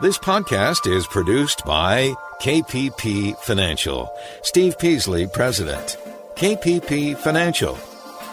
[0.00, 4.08] This podcast is produced by KPP Financial.
[4.42, 5.96] Steve Peasley, President.
[6.36, 7.76] KPP Financial.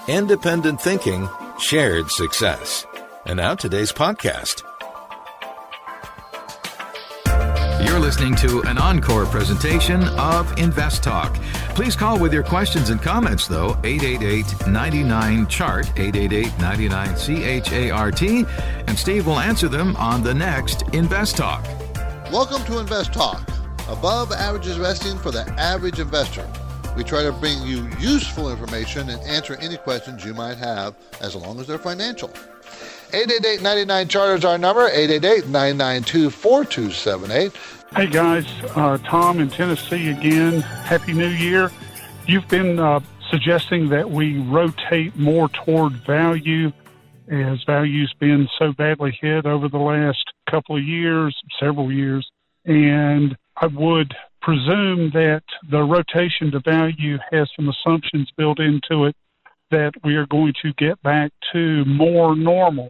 [0.08, 2.86] Independent thinking, shared success.
[3.26, 4.62] And now today's podcast.
[7.84, 11.36] You're listening to an encore presentation of Invest Talk.
[11.76, 17.72] Please call with your questions and comments, though, 888 99 Chart, 888 99 C H
[17.74, 18.46] A R T,
[18.88, 21.66] and Steve will answer them on the next Invest Talk.
[22.32, 23.46] Welcome to Invest Talk,
[23.90, 26.50] above average investing for the average investor.
[26.96, 31.36] We try to bring you useful information and answer any questions you might have as
[31.36, 32.32] long as they're financial.
[33.12, 37.56] 888-99 Chart is our number, 888-992-4278.
[37.96, 38.46] Hey guys,
[38.76, 40.62] uh, Tom in Tennessee again.
[40.62, 41.72] Happy New Year.
[42.28, 46.72] You've been uh, suggesting that we rotate more toward value
[47.30, 52.28] as value's been so badly hit over the last couple of years, several years.
[52.66, 59.16] And I would presume that the rotation to value has some assumptions built into it
[59.72, 62.90] that we are going to get back to more normal.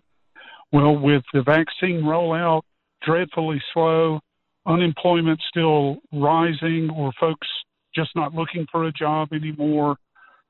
[0.71, 2.61] Well, with the vaccine rollout
[3.03, 4.19] dreadfully slow,
[4.65, 7.47] unemployment still rising, or folks
[7.93, 9.95] just not looking for a job anymore,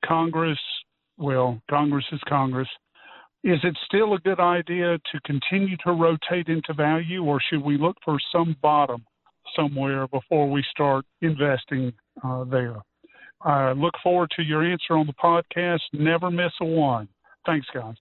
[0.03, 0.59] Congress,
[1.17, 2.67] well, Congress is Congress.
[3.43, 7.77] Is it still a good idea to continue to rotate into value, or should we
[7.77, 9.05] look for some bottom
[9.55, 12.77] somewhere before we start investing uh, there?
[13.45, 15.81] I look forward to your answer on the podcast.
[15.93, 17.07] Never miss a one.
[17.45, 17.95] Thanks, guys.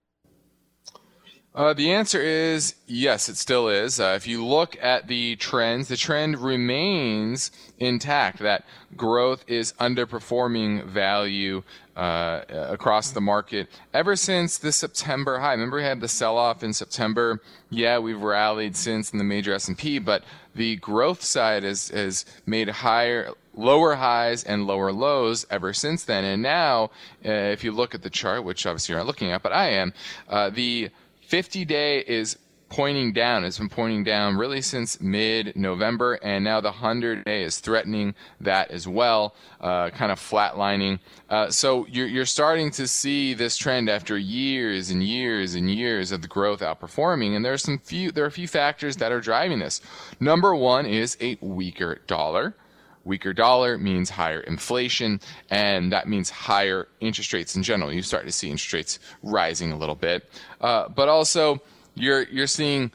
[1.54, 4.00] Uh, the answer is yes, it still is.
[4.00, 8.40] Uh, if you look at the trends, the trend remains intact.
[8.40, 8.64] That
[8.96, 11.62] growth is underperforming value
[11.96, 15.52] uh, across the market ever since the September high.
[15.52, 17.40] Remember, we had the sell-off in September.
[17.70, 20.24] Yeah, we've rallied since in the major S&P, but
[20.56, 26.24] the growth side has has made higher lower highs and lower lows ever since then.
[26.24, 26.90] And now,
[27.24, 29.70] uh, if you look at the chart, which obviously you're not looking at, but I
[29.70, 29.92] am,
[30.28, 30.90] uh, the
[31.24, 33.44] 50 day is pointing down.
[33.44, 38.14] It's been pointing down really since mid November, and now the 100 day is threatening
[38.40, 40.98] that as well, uh, kind of flatlining.
[41.30, 46.10] Uh, so you're, you're starting to see this trend after years and years and years
[46.10, 49.12] of the growth outperforming, and there are some few there are a few factors that
[49.12, 49.80] are driving this.
[50.18, 52.56] Number one is a weaker dollar.
[53.04, 55.20] Weaker dollar means higher inflation,
[55.50, 57.92] and that means higher interest rates in general.
[57.92, 60.28] You start to see interest rates rising a little bit,
[60.60, 61.60] uh, but also
[61.94, 62.92] you're you're seeing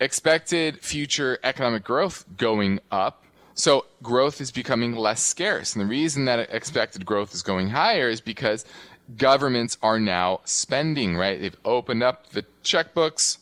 [0.00, 3.24] expected future economic growth going up.
[3.54, 8.08] So growth is becoming less scarce, and the reason that expected growth is going higher
[8.08, 8.64] is because
[9.16, 11.16] governments are now spending.
[11.16, 11.40] Right?
[11.40, 13.38] They've opened up the checkbooks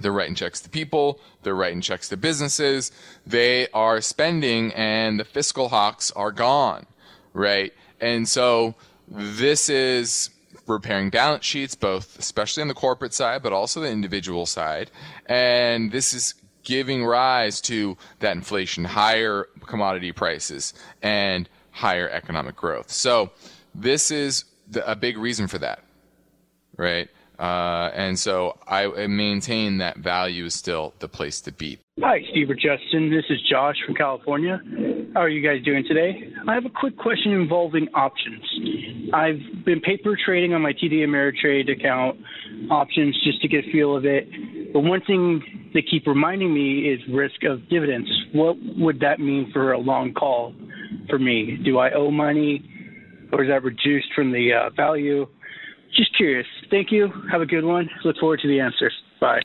[0.00, 1.20] they're writing checks to people.
[1.42, 2.92] They're writing checks to businesses.
[3.26, 6.86] They are spending and the fiscal hawks are gone,
[7.32, 7.72] right?
[8.00, 8.74] And so
[9.08, 10.30] this is
[10.66, 14.90] repairing balance sheets, both, especially on the corporate side, but also the individual side.
[15.26, 22.90] And this is giving rise to that inflation, higher commodity prices, and higher economic growth.
[22.90, 23.30] So
[23.74, 25.82] this is the, a big reason for that,
[26.76, 27.08] right?
[27.40, 31.78] Uh, and so I maintain that value is still the place to be.
[32.02, 33.10] Hi, Steve or Justin.
[33.10, 34.60] This is Josh from California.
[35.14, 36.32] How are you guys doing today?
[36.46, 38.44] I have a quick question involving options.
[39.14, 42.20] I've been paper trading on my TD Ameritrade account
[42.70, 44.28] options just to get a feel of it.
[44.74, 48.10] But one thing they keep reminding me is risk of dividends.
[48.34, 50.54] What would that mean for a long call
[51.08, 51.58] for me?
[51.64, 52.62] Do I owe money,
[53.32, 55.26] or is that reduced from the uh, value?
[55.94, 56.46] Just curious.
[56.70, 57.10] Thank you.
[57.30, 57.90] Have a good one.
[58.04, 58.92] Look forward to the answers.
[59.20, 59.42] Bye.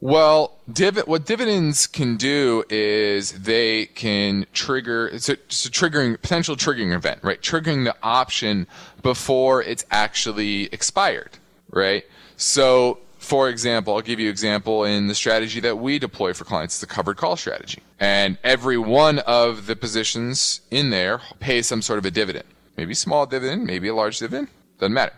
[0.00, 6.20] Well, div- what dividends can do is they can trigger it's a, it's a triggering
[6.20, 7.40] potential triggering event, right?
[7.40, 8.68] Triggering the option
[9.02, 11.38] before it's actually expired,
[11.70, 12.04] right?
[12.36, 16.44] So, for example, I'll give you an example in the strategy that we deploy for
[16.44, 17.82] clients, it's the covered call strategy.
[17.98, 22.46] And every one of the positions in there pays some sort of a dividend.
[22.76, 24.46] Maybe small dividend, maybe a large dividend,
[24.78, 25.14] doesn't matter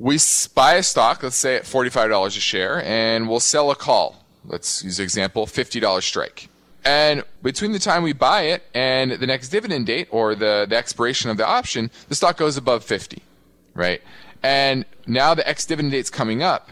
[0.00, 0.18] we
[0.54, 4.24] buy a stock, let's say at $45 a share, and we'll sell a call.
[4.46, 6.48] Let's use an example, $50 strike.
[6.86, 10.74] And between the time we buy it and the next dividend date or the, the
[10.74, 13.22] expiration of the option, the stock goes above 50,
[13.74, 14.00] right?
[14.42, 16.70] And now the ex dividend date's coming up.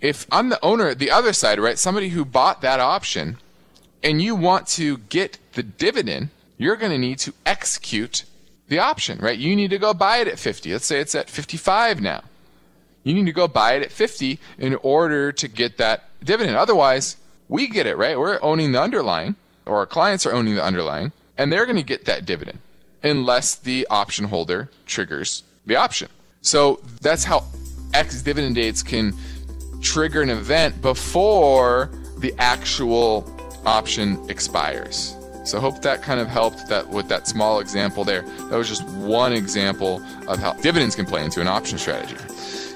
[0.00, 3.36] If I'm the owner, the other side, right, somebody who bought that option,
[4.02, 8.24] and you want to get the dividend, you're going to need to execute
[8.68, 9.38] the option, right?
[9.38, 10.72] You need to go buy it at 50.
[10.72, 12.22] Let's say it's at 55 now.
[13.04, 16.56] You need to go buy it at 50 in order to get that dividend.
[16.56, 17.16] Otherwise,
[17.48, 18.18] We get it, right?
[18.18, 19.36] We're owning the underlying,
[19.66, 22.58] or our clients are owning the underlying, and they're going to get that dividend
[23.02, 26.08] unless the option holder triggers the option.
[26.40, 27.44] So that's how
[27.92, 29.14] ex dividend dates can
[29.82, 33.30] trigger an event before the actual
[33.66, 35.14] option expires.
[35.44, 38.22] So hope that kind of helped that with that small example there.
[38.22, 42.16] That was just one example of how dividends can play into an option strategy.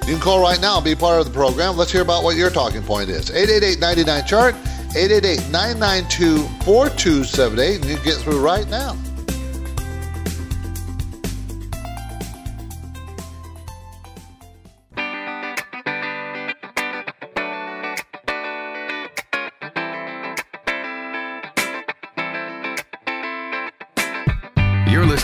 [0.07, 1.77] You can call right now be part of the program.
[1.77, 3.29] Let's hear about what your talking point is.
[3.29, 4.55] 888 chart
[4.95, 8.97] 888 992 4278, and you get through right now.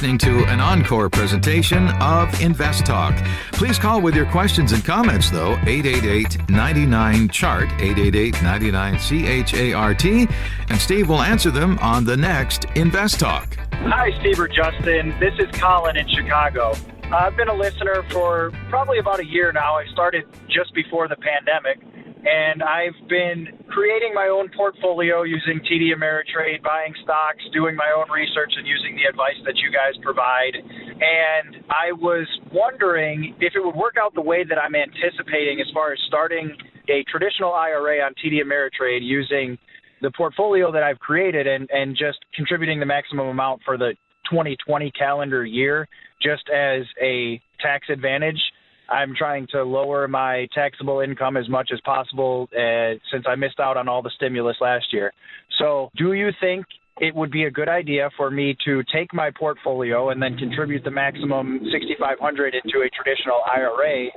[0.06, 3.16] Listening to an encore presentation of Invest Talk.
[3.54, 10.80] Please call with your questions and comments, though, 888 99 Chart, 888 99 CHART, and
[10.80, 13.58] Steve will answer them on the next Invest Talk.
[13.72, 15.16] Hi, Steve or Justin.
[15.20, 16.76] This is Colin in Chicago.
[17.06, 19.74] I've been a listener for probably about a year now.
[19.74, 21.80] I started just before the pandemic
[22.26, 28.10] and I've been creating my own portfolio using TD Ameritrade, buying stocks, doing my own
[28.10, 30.58] research, and using the advice that you guys provide.
[30.58, 35.70] And I was wondering if it would work out the way that I'm anticipating as
[35.72, 36.50] far as starting
[36.90, 39.58] a traditional IRA on TD Ameritrade using
[40.02, 43.94] the portfolio that I've created and, and just contributing the maximum amount for the
[44.30, 45.88] 2020 calendar year
[46.22, 48.42] just as a tax advantage
[48.90, 53.60] I'm trying to lower my taxable income as much as possible uh, since I missed
[53.60, 55.12] out on all the stimulus last year.
[55.60, 56.66] So, do you think
[57.02, 60.84] it would be a good idea for me to take my portfolio and then contribute
[60.84, 64.08] the maximum 6500 into a traditional IRA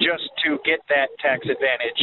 [0.00, 2.00] just to get that tax advantage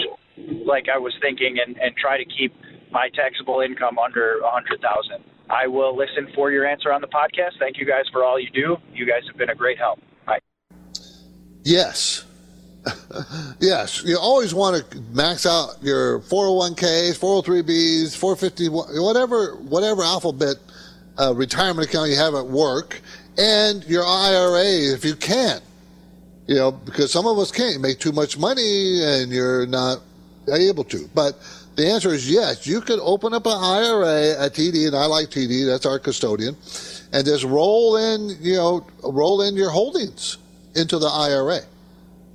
[0.65, 2.53] like I was thinking and, and try to keep
[2.91, 4.77] my taxable income under 100,000.
[5.49, 7.57] I will listen for your answer on the podcast.
[7.59, 8.77] Thank you guys for all you do.
[8.93, 9.99] You guys have been a great help.
[11.69, 12.25] Yes.
[13.59, 14.03] yes.
[14.03, 18.69] You always want to max out your 401ks, 403bs, 450,
[18.99, 20.55] whatever, whatever alphabet
[21.19, 22.99] uh, retirement account you have at work,
[23.37, 25.61] and your IRA if you can.
[26.47, 29.99] You know, because some of us can't make too much money and you're not
[30.51, 31.07] able to.
[31.13, 31.37] But
[31.75, 32.65] the answer is yes.
[32.65, 35.67] You could open up an IRA at TD, and I like TD.
[35.67, 36.57] That's our custodian,
[37.13, 40.39] and just roll in, you know, roll in your holdings
[40.75, 41.61] into the IRA.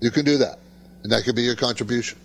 [0.01, 0.59] You can do that,
[1.03, 2.19] and that could be your contribution.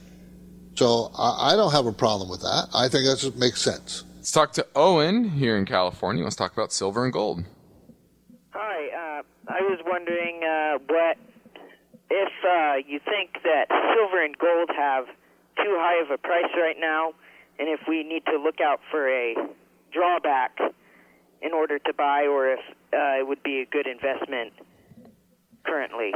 [0.76, 2.70] So I, I don't have a problem with that.
[2.74, 4.04] I think that makes sense.
[4.16, 6.24] Let's talk to Owen here in California.
[6.24, 7.44] Let's talk about silver and gold.
[8.52, 11.18] Hi, uh, I was wondering uh, what
[12.10, 15.06] if uh, you think that silver and gold have
[15.58, 17.14] too high of a price right now,
[17.60, 19.36] and if we need to look out for a
[19.92, 20.58] drawback
[21.42, 22.60] in order to buy, or if
[22.94, 24.54] uh, it would be a good investment
[25.70, 26.12] currently.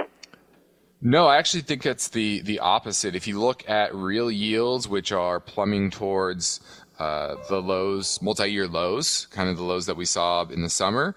[1.01, 3.15] No, I actually think it's the the opposite.
[3.15, 6.61] If you look at real yields, which are plumbing towards
[6.97, 11.15] uh, the lows, multi-year lows, kind of the lows that we saw in the summer,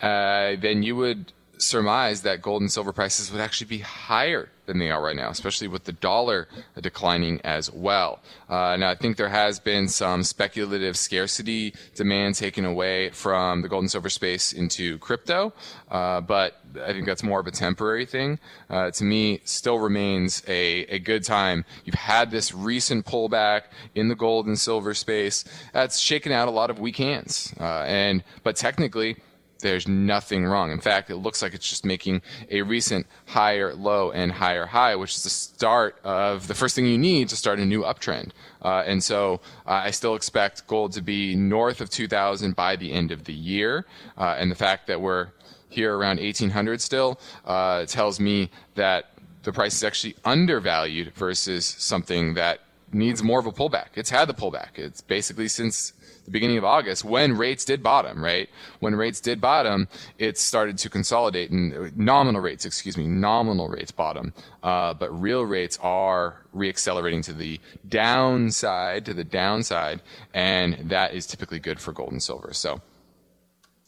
[0.00, 4.78] uh, then you would surmise that gold and silver prices would actually be higher than
[4.78, 6.48] they are right now, especially with the dollar
[6.80, 8.20] declining as well.
[8.48, 13.68] Uh, now, I think there has been some speculative scarcity demand taken away from the
[13.68, 15.52] gold and silver space into crypto,
[15.90, 18.38] uh, but I think that's more of a temporary thing.
[18.68, 21.64] Uh, to me, still remains a, a good time.
[21.84, 23.62] You've had this recent pullback
[23.94, 27.84] in the gold and silver space that's shaken out a lot of weak hands, uh,
[27.86, 29.16] and but technically
[29.60, 30.70] there's nothing wrong.
[30.70, 34.96] In fact, it looks like it's just making a recent higher low and higher high,
[34.96, 38.30] which is the start of the first thing you need to start a new uptrend.
[38.62, 42.92] Uh, and so uh, I still expect gold to be north of 2000 by the
[42.92, 43.86] end of the year.
[44.18, 45.28] Uh, and the fact that we're
[45.68, 49.10] here around 1800 still uh, tells me that
[49.42, 52.60] the price is actually undervalued versus something that
[52.92, 53.88] needs more of a pullback.
[53.94, 54.76] It's had the pullback.
[54.76, 55.92] It's basically since
[56.24, 58.48] the beginning of August when rates did bottom, right?
[58.80, 59.88] When rates did bottom,
[60.18, 64.32] it started to consolidate and nominal rates, excuse me, nominal rates bottom.
[64.62, 70.02] Uh, but real rates are reaccelerating to the downside, to the downside.
[70.34, 72.52] And that is typically good for gold and silver.
[72.52, 72.80] So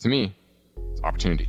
[0.01, 0.35] to me,
[0.93, 1.49] it's opportunity.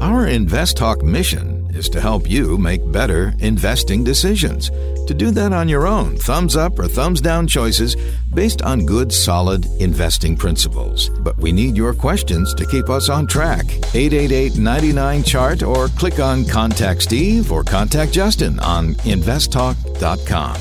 [0.00, 4.70] Our Invest Talk mission is to help you make better investing decisions.
[5.06, 7.96] To do that on your own, thumbs up or thumbs down choices
[8.34, 11.08] based on good, solid investing principles.
[11.08, 13.64] But we need your questions to keep us on track.
[13.94, 20.56] 888 99 Chart or click on Contact Steve or Contact Justin on investtalk.com.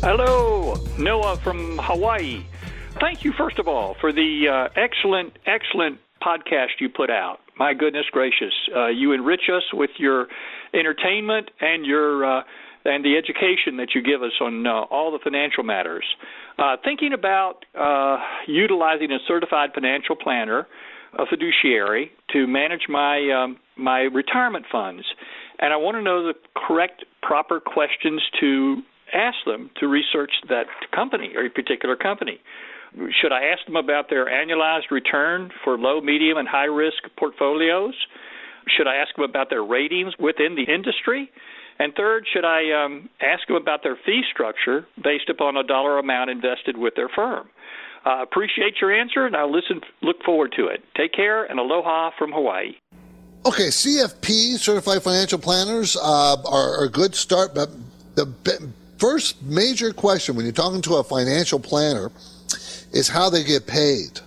[0.00, 2.44] Hello, Noah from Hawaii.
[3.00, 7.41] Thank you, first of all, for the uh, excellent, excellent podcast you put out.
[7.58, 10.26] My goodness gracious, uh, you enrich us with your
[10.74, 12.42] entertainment and your uh,
[12.84, 16.04] and the education that you give us on uh, all the financial matters.
[16.58, 18.16] Uh, thinking about uh,
[18.46, 20.66] utilizing a certified financial planner,
[21.18, 25.04] a fiduciary, to manage my um, my retirement funds,
[25.58, 28.82] and I want to know the correct, proper questions to
[29.14, 32.40] ask them to research that company or a particular company.
[32.94, 37.94] Should I ask them about their annualized return for low, medium, and high risk portfolios?
[38.76, 41.30] Should I ask them about their ratings within the industry?
[41.78, 45.98] And third, should I um, ask them about their fee structure based upon a dollar
[45.98, 47.48] amount invested with their firm?
[48.04, 49.80] Uh, appreciate your answer, and I'll listen.
[50.02, 50.82] Look forward to it.
[50.96, 52.74] Take care, and aloha from Hawaii.
[53.46, 57.70] Okay, CFP certified financial planners uh, are, a good start, but
[58.14, 58.32] the
[58.98, 62.12] first major question when you're talking to a financial planner
[62.92, 64.20] is how they get paid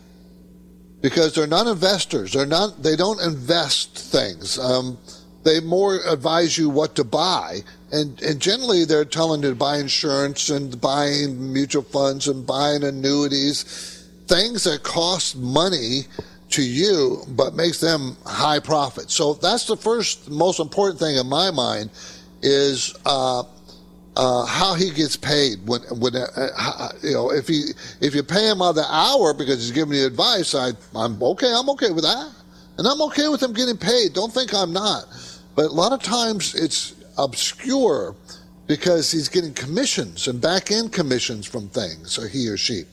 [1.01, 2.33] because they're not investors.
[2.33, 2.81] They're not.
[2.81, 4.57] They don't invest things.
[4.57, 4.97] Um,
[5.43, 7.59] they more advise you what to buy,
[7.91, 12.83] and and generally they're telling you to buy insurance and buying mutual funds and buying
[12.83, 16.05] annuities, things that cost money
[16.49, 19.11] to you but makes them high profit.
[19.11, 21.91] So that's the first most important thing in my mind
[22.41, 22.95] is.
[23.05, 23.43] Uh,
[24.17, 28.23] uh, how he gets paid when when uh, uh, you know if he if you
[28.23, 31.51] pay him by the hour because he's giving you advice, I I'm okay.
[31.53, 32.31] I'm okay with that,
[32.77, 34.13] and I'm okay with him getting paid.
[34.13, 35.05] Don't think I'm not.
[35.55, 38.15] But a lot of times it's obscure
[38.67, 42.83] because he's getting commissions and back end commissions from things, or he or she.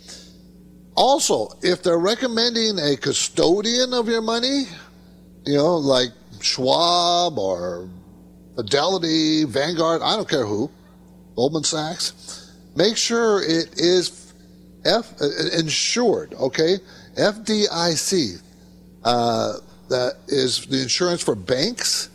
[0.95, 4.65] Also, if they're recommending a custodian of your money,
[5.47, 6.11] you know, like
[6.41, 7.89] Schwab or
[8.57, 10.71] Fidelity, Vanguard, I don't care who
[11.37, 14.33] Goldman Sachs, make sure it is
[14.85, 16.35] F uh, insured.
[16.35, 16.79] Okay,
[17.17, 18.43] FDIC.
[19.05, 19.55] Uh,
[19.89, 22.09] that is the insurance for banks.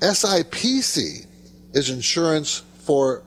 [0.00, 1.26] SIPC
[1.74, 3.22] is insurance for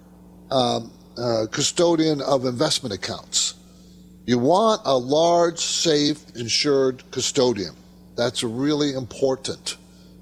[0.51, 3.53] um, uh, custodian of investment accounts.
[4.25, 7.75] You want a large, safe, insured custodian.
[8.15, 9.77] That's really important.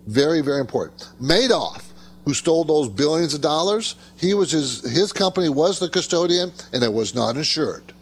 [0.07, 1.07] Very, very important.
[1.21, 1.90] Madoff
[2.25, 6.83] who stole those billions of dollars, he was his his company was the custodian and
[6.83, 7.93] it was not insured.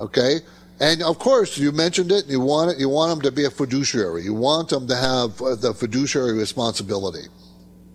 [0.00, 0.40] Okay?
[0.80, 2.26] And of course, you mentioned it.
[2.26, 2.78] You want it.
[2.78, 4.22] You want them to be a fiduciary.
[4.22, 7.28] You want them to have uh, the fiduciary responsibility.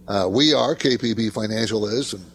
[0.08, 2.26] Uh, we are KPP Financial is, and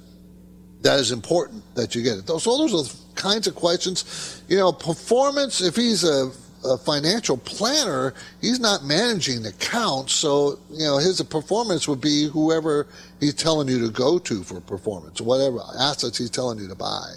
[0.82, 2.28] that is important that you get it.
[2.28, 4.42] So those are the kinds of questions.
[4.48, 5.62] You know, performance.
[5.62, 6.30] If he's a
[6.64, 10.12] a financial planner, he's not managing accounts.
[10.14, 12.86] So, you know, his performance would be whoever
[13.20, 17.14] he's telling you to go to for performance, whatever assets he's telling you to buy.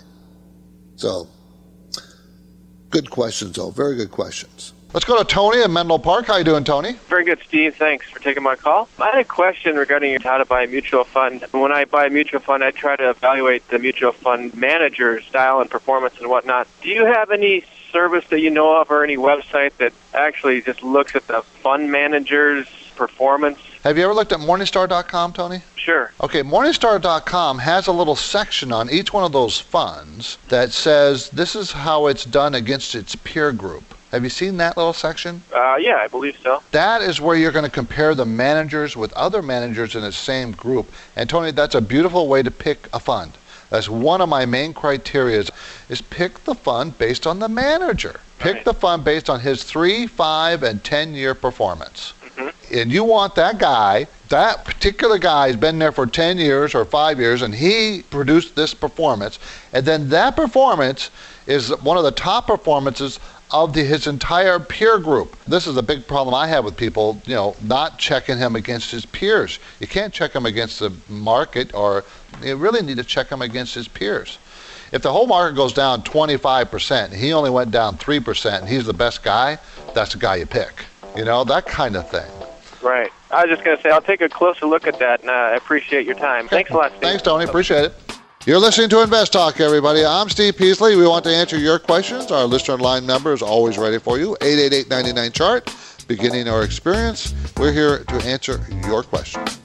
[0.95, 1.27] So,
[2.89, 3.71] good questions, though.
[3.71, 4.73] Very good questions.
[4.93, 6.27] Let's go to Tony in Menlo Park.
[6.27, 6.93] How you doing, Tony?
[7.09, 7.75] Very good, Steve.
[7.75, 8.87] Thanks for taking my call.
[8.97, 11.45] I had a question regarding how to buy a mutual fund.
[11.51, 15.59] When I buy a mutual fund, I try to evaluate the mutual fund manager's style
[15.59, 16.67] and performance and whatnot.
[16.81, 17.65] Do you have any
[17.97, 21.91] service that you know of or any website that actually just looks at the fund
[21.91, 23.57] manager's performance?
[23.83, 25.61] Have you ever looked at Morningstar.com, Tony?
[25.75, 26.11] Sure.
[26.21, 31.55] Okay, Morningstar.com has a little section on each one of those funds that says this
[31.55, 33.95] is how it's done against its peer group.
[34.11, 35.41] Have you seen that little section?
[35.51, 36.61] Uh, yeah, I believe so.
[36.71, 40.51] That is where you're going to compare the managers with other managers in the same
[40.51, 40.91] group.
[41.15, 43.31] And Tony, that's a beautiful way to pick a fund.
[43.69, 45.43] That's one of my main criteria
[45.89, 48.19] is pick the fund based on the manager.
[48.39, 48.65] Pick right.
[48.65, 52.13] the fund based on his three, five, and ten year performance.
[52.21, 52.75] Mm-hmm.
[52.75, 56.85] And you want that guy, that particular guy has been there for 10 years or
[56.85, 59.39] five years, and he produced this performance.
[59.73, 61.09] And then that performance
[61.47, 63.19] is one of the top performances
[63.51, 65.37] of the, his entire peer group.
[65.47, 68.91] This is a big problem I have with people, you know, not checking him against
[68.91, 69.59] his peers.
[69.79, 72.03] You can't check him against the market or
[72.43, 74.37] you really need to check him against his peers.
[74.91, 78.93] If the whole market goes down 25%, he only went down 3%, and he's the
[78.93, 79.57] best guy,
[79.93, 80.85] that's the guy you pick.
[81.15, 82.29] You know, that kind of thing.
[82.81, 83.11] Right.
[83.31, 85.33] I was just going to say, I'll take a closer look at that, and uh,
[85.33, 86.45] I appreciate your time.
[86.45, 86.57] Okay.
[86.57, 87.01] Thanks a lot, Steve.
[87.01, 87.43] Thanks, Tony.
[87.43, 87.93] Appreciate it.
[88.45, 90.05] You're listening to Invest Talk, everybody.
[90.05, 90.95] I'm Steve Peasley.
[90.95, 92.31] We want to answer your questions.
[92.31, 95.75] Our listener line number is always ready for you 888 99 chart.
[96.07, 99.59] Beginning our experience, we're here to answer your questions.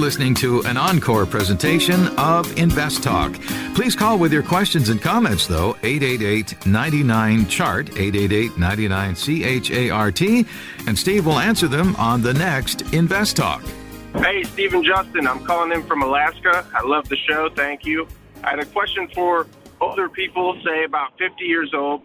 [0.00, 3.34] Listening to an encore presentation of Invest Talk.
[3.74, 9.70] Please call with your questions and comments, though, 888 99 Chart, 888 99 C H
[9.70, 10.46] A R T,
[10.86, 13.62] and Steve will answer them on the next Invest Talk.
[14.14, 15.26] Hey, Stephen Justin.
[15.26, 16.66] I'm calling in from Alaska.
[16.74, 17.50] I love the show.
[17.54, 18.08] Thank you.
[18.42, 19.46] I had a question for
[19.82, 22.02] older people, say about 50 years old,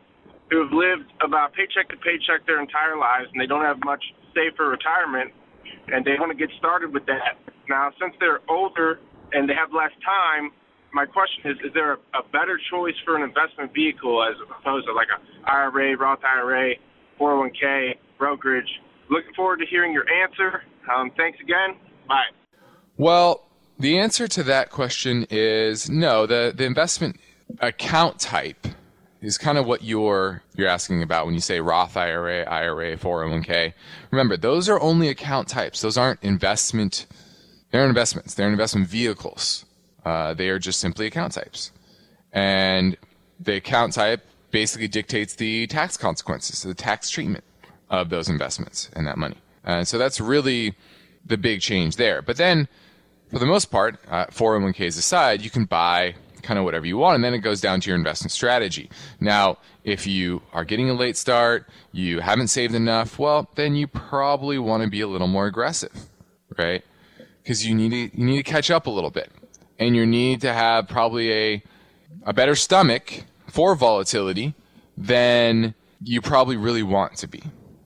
[0.51, 4.03] who have lived about paycheck to paycheck their entire lives and they don't have much
[4.33, 5.31] saved for retirement
[5.87, 7.37] and they want to get started with that.
[7.69, 8.99] Now, since they're older
[9.33, 10.51] and they have less time,
[10.93, 14.87] my question is: Is there a, a better choice for an investment vehicle as opposed
[14.87, 16.75] to like a IRA, Roth IRA,
[17.19, 18.69] 401k, brokerage?
[19.09, 20.63] Looking forward to hearing your answer.
[20.93, 21.77] Um, thanks again.
[22.07, 22.23] Bye.
[22.97, 23.45] Well,
[23.77, 26.25] the answer to that question is no.
[26.25, 27.19] The the investment
[27.59, 28.67] account type
[29.25, 33.73] is kind of what you're you're asking about when you say Roth IRA, IRA, 401k.
[34.11, 35.81] Remember, those are only account types.
[35.81, 37.07] Those aren't investment.
[37.71, 38.35] They're investments.
[38.35, 39.65] They're investment vehicles.
[40.05, 41.71] Uh, they are just simply account types,
[42.31, 42.95] and
[43.39, 47.43] the account type basically dictates the tax consequences, the tax treatment
[47.89, 49.37] of those investments and that money.
[49.63, 50.75] And so that's really
[51.25, 52.21] the big change there.
[52.21, 52.67] But then,
[53.31, 56.13] for the most part, uh, 401ks aside, you can buy
[56.45, 58.89] kind of whatever you want, and then it goes down to your investment strategy.
[59.19, 63.87] Now, if you are getting a late start, you haven't saved enough, well, then you
[63.87, 66.07] probably want to be a little more aggressive,
[66.57, 66.83] right?
[67.41, 69.31] Because you need to you need to catch up a little bit,
[69.79, 71.63] and you need to have probably a
[72.25, 74.53] a better stomach for volatility
[74.97, 77.43] than you probably really want to be,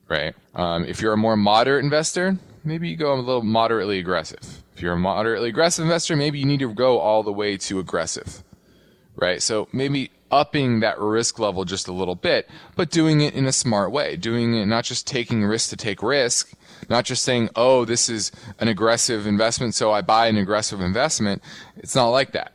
[0.08, 0.36] right?
[0.54, 4.64] Um, if you're a more moderate investor, maybe you go a little moderately aggressive.
[4.76, 7.80] If you're a moderately aggressive investor, maybe you need to go all the way to
[7.80, 8.44] aggressive
[9.20, 9.42] right?
[9.42, 13.52] So maybe upping that risk level just a little bit, but doing it in a
[13.52, 16.54] smart way, doing it not just taking risk to take risk,
[16.88, 21.42] not just saying, oh, this is an aggressive investment, so I buy an aggressive investment.
[21.78, 22.54] It's not like that.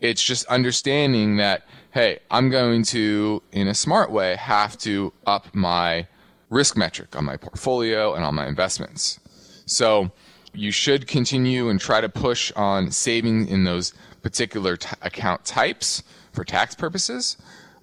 [0.00, 5.54] It's just understanding that, hey, I'm going to, in a smart way, have to up
[5.54, 6.06] my
[6.50, 9.18] risk metric on my portfolio and on my investments.
[9.66, 10.12] So
[10.52, 16.02] you should continue and try to push on saving in those particular t- account types
[16.32, 17.36] for tax purposes,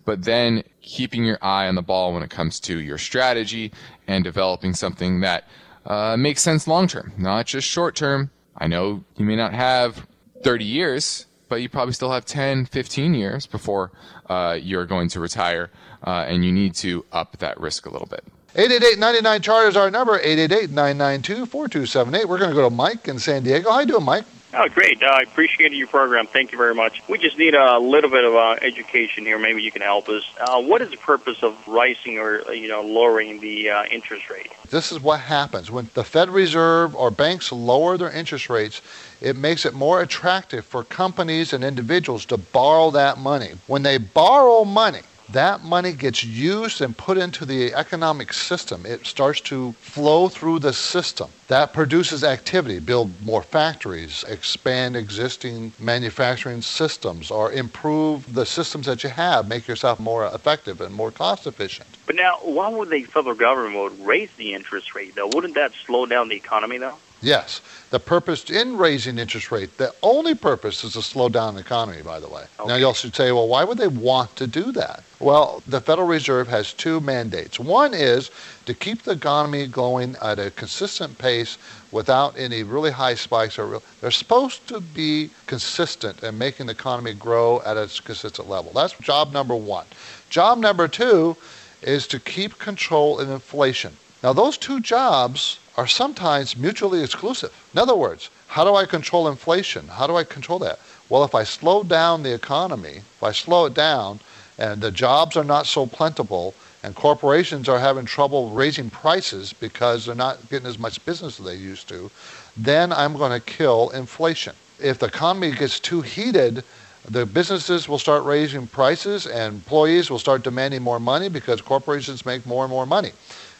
[0.03, 3.71] but then keeping your eye on the ball when it comes to your strategy
[4.07, 5.47] and developing something that
[5.85, 8.29] uh, makes sense long term, not just short term.
[8.57, 10.05] I know you may not have
[10.43, 13.91] 30 years, but you probably still have 10, 15 years before
[14.29, 15.69] uh, you're going to retire,
[16.05, 18.23] uh, and you need to up that risk a little bit.
[18.55, 23.71] 888-99 chart is our number 888-992-4278 we're going to go to mike in san diego
[23.71, 25.01] how you doing mike Oh, great.
[25.01, 26.27] Uh, I appreciate your program.
[26.27, 27.01] Thank you very much.
[27.07, 29.39] We just need a little bit of uh, education here.
[29.39, 30.23] Maybe you can help us.
[30.37, 34.51] Uh, what is the purpose of rising or, you know, lowering the uh, interest rate?
[34.69, 35.71] This is what happens.
[35.71, 38.81] When the Fed Reserve or banks lower their interest rates,
[39.21, 43.51] it makes it more attractive for companies and individuals to borrow that money.
[43.67, 45.01] When they borrow money,
[45.33, 48.85] that money gets used and put into the economic system.
[48.85, 51.29] It starts to flow through the system.
[51.47, 59.03] That produces activity, build more factories, expand existing manufacturing systems, or improve the systems that
[59.03, 61.87] you have, make yourself more effective and more cost efficient.
[62.05, 65.27] But now, why would the federal government raise the interest rate, though?
[65.27, 66.97] Wouldn't that slow down the economy, though?
[67.21, 67.61] Yes.
[67.91, 72.01] The purpose in raising interest rate, the only purpose is to slow down the economy,
[72.01, 72.45] by the way.
[72.57, 72.67] Okay.
[72.67, 75.03] Now, you also say, well, why would they want to do that?
[75.19, 77.59] Well, the Federal Reserve has two mandates.
[77.59, 78.31] One is
[78.65, 81.57] to keep the economy going at a consistent pace
[81.91, 83.59] without any really high spikes.
[83.59, 88.49] Or real, they're supposed to be consistent and making the economy grow at a consistent
[88.49, 88.71] level.
[88.73, 89.85] That's job number one.
[90.29, 91.35] Job number two
[91.81, 93.97] is to keep control of inflation.
[94.23, 97.51] Now, those two jobs are sometimes mutually exclusive.
[97.73, 99.87] In other words, how do I control inflation?
[99.87, 100.77] How do I control that?
[101.09, 104.19] Well, if I slow down the economy, if I slow it down,
[104.59, 110.05] and the jobs are not so plentiful, and corporations are having trouble raising prices because
[110.05, 112.11] they're not getting as much business as they used to,
[112.55, 114.53] then I'm going to kill inflation.
[114.79, 116.63] If the economy gets too heated,
[117.09, 122.23] the businesses will start raising prices and employees will start demanding more money because corporations
[122.23, 123.13] make more and more money.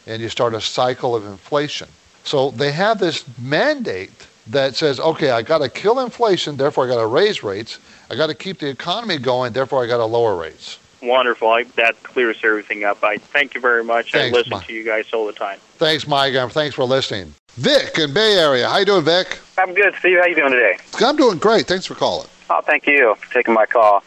[0.06, 1.88] And you start a cycle of inflation.
[2.24, 6.88] So they have this mandate that says, okay, I got to kill inflation, therefore I
[6.88, 7.78] got to raise rates.
[8.10, 10.78] I got to keep the economy going, therefore I got to lower rates.
[11.02, 11.48] Wonderful.
[11.48, 13.02] I, that clears everything up.
[13.02, 14.12] I thank you very much.
[14.12, 14.66] Thanks, I listen Mike.
[14.66, 15.58] to you guys all the time.
[15.76, 16.34] Thanks, Mike.
[16.34, 17.34] and Thanks for listening.
[17.54, 18.68] Vic in Bay Area.
[18.68, 19.38] How you doing, Vic?
[19.58, 20.18] I'm good, Steve.
[20.18, 20.76] How you doing today?
[21.00, 21.66] I'm doing great.
[21.66, 22.28] Thanks for calling.
[22.54, 24.02] Oh, thank you for taking my call.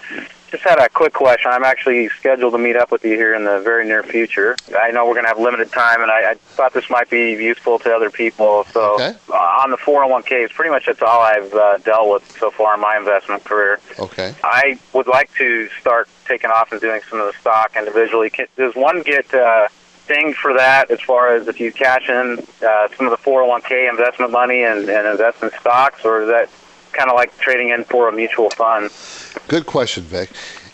[0.52, 1.50] Just had a quick question.
[1.52, 4.56] I'm actually scheduled to meet up with you here in the very near future.
[4.80, 7.32] I know we're going to have limited time, and I, I thought this might be
[7.32, 8.64] useful to other people.
[8.66, 9.16] So, Okay.
[9.30, 12.82] uh, on the 401ks, pretty much that's all I've uh, dealt with so far in
[12.82, 13.80] my investment career.
[14.00, 14.36] Okay.
[14.44, 18.32] I would like to start taking off and doing some of the stock individually.
[18.56, 19.68] Does one get uh,
[20.08, 23.90] dinged for that as far as if you cash in uh, some of the 401k
[23.90, 26.50] investment money and, and invest in stocks, or is that
[26.96, 28.90] kind of like trading in for a mutual fund?
[29.48, 30.30] Good question, Vic.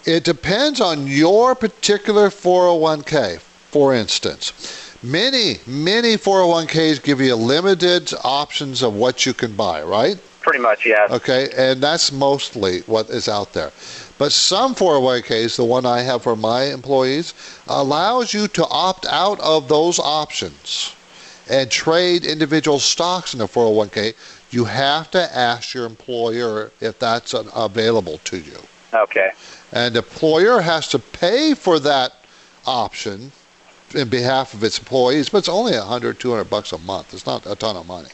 [0.05, 3.39] It depends on your particular 401k.
[3.39, 4.51] For instance,
[5.01, 10.19] many, many 401ks give you limited options of what you can buy, right?
[10.41, 11.11] Pretty much, yes.
[11.11, 13.71] Okay, and that's mostly what is out there.
[14.17, 17.33] But some 401ks, the one I have for my employees,
[17.67, 20.95] allows you to opt out of those options
[21.49, 24.13] and trade individual stocks in the 401k.
[24.51, 28.57] You have to ask your employer if that's available to you.
[28.93, 29.31] Okay.
[29.71, 32.13] And the employer has to pay for that
[32.65, 33.31] option
[33.95, 37.13] in behalf of its employees, but it's only 100, 200 bucks a month.
[37.13, 38.09] It's not a ton of money.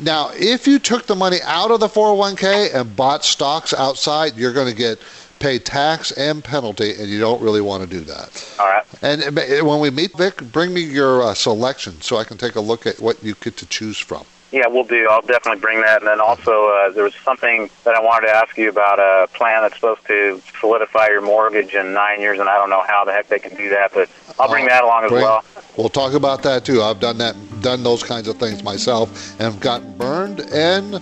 [0.00, 4.52] Now, if you took the money out of the 401k and bought stocks outside, you're
[4.52, 4.98] going to get
[5.38, 8.54] paid tax and penalty, and you don't really want to do that.
[8.58, 8.84] All right.
[9.02, 9.22] And
[9.66, 12.86] when we meet, Vic, bring me your uh, selection so I can take a look
[12.86, 14.24] at what you get to choose from.
[14.52, 15.08] Yeah, we'll do.
[15.10, 16.00] I'll definitely bring that.
[16.00, 19.26] And then also, uh, there was something that I wanted to ask you about a
[19.36, 23.04] plan that's supposed to solidify your mortgage in nine years, and I don't know how
[23.04, 25.44] the heck they can do that, but I'll bring that along as Bring- well.
[25.76, 26.82] We'll talk about that too.
[26.82, 31.00] I've done that, done those kinds of things myself, and have gotten burned and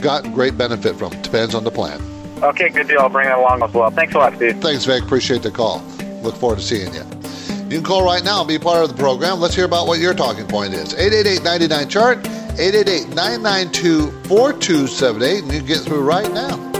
[0.00, 1.12] gotten great benefit from.
[1.12, 1.22] it.
[1.22, 2.00] Depends on the plan.
[2.40, 3.00] Okay, good deal.
[3.00, 3.90] I'll bring that along as well.
[3.90, 4.58] Thanks a lot, Steve.
[4.60, 5.02] Thanks, Vic.
[5.02, 5.82] Appreciate the call.
[6.22, 7.21] Look forward to seeing you.
[7.64, 9.40] You can call right now and be part of the program.
[9.40, 10.94] Let's hear about what your talking point is.
[10.94, 12.18] 888 chart
[12.58, 16.72] 888 992 4278, and you can get through right now.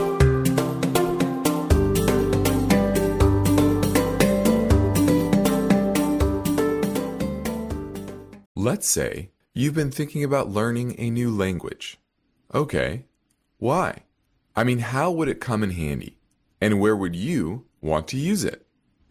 [8.55, 11.97] Let's say you've been thinking about learning a new language.
[12.53, 13.05] Okay,
[13.57, 14.03] why?
[14.55, 16.17] I mean, how would it come in handy?
[16.61, 18.65] And where would you want to use it?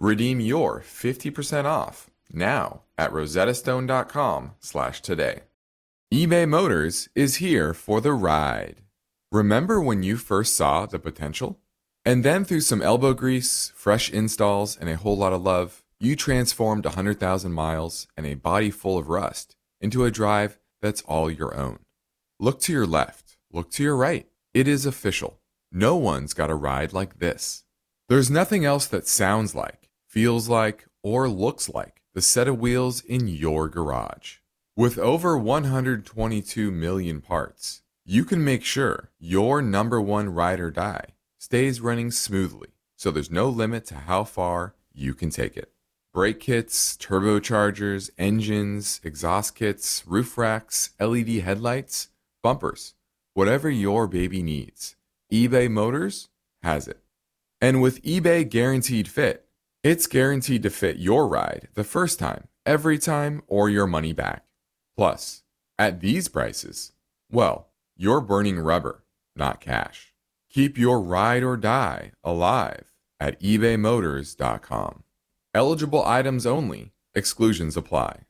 [0.00, 5.40] Redeem your 50% off now at rosettastone.com slash today.
[6.12, 8.80] eBay Motors is here for the ride.
[9.30, 11.60] Remember when you first saw the potential?
[12.02, 16.16] And then through some elbow grease, fresh installs, and a whole lot of love, you
[16.16, 21.54] transformed 100,000 miles and a body full of rust into a drive that's all your
[21.54, 21.78] own.
[22.38, 24.26] Look to your left, look to your right.
[24.54, 25.40] It is official.
[25.70, 27.64] No one's got a ride like this.
[28.08, 29.79] There's nothing else that sounds like,
[30.10, 34.38] feels like, or looks like the set of wheels in your garage.
[34.76, 41.14] With over 122 million parts, you can make sure your number one ride or die
[41.38, 45.70] stays running smoothly, so there's no limit to how far you can take it.
[46.12, 52.08] Brake kits, turbochargers, engines, exhaust kits, roof racks, LED headlights,
[52.42, 52.94] bumpers,
[53.34, 54.96] whatever your baby needs,
[55.32, 56.30] eBay Motors
[56.64, 56.98] has it.
[57.60, 59.46] And with eBay Guaranteed Fit,
[59.82, 64.44] it's guaranteed to fit your ride the first time, every time, or your money back.
[64.94, 65.42] Plus,
[65.78, 66.92] at these prices,
[67.32, 70.12] well, you're burning rubber, not cash.
[70.50, 75.04] Keep your ride or die alive at ebaymotors.com.
[75.54, 78.24] Eligible items only, exclusions apply.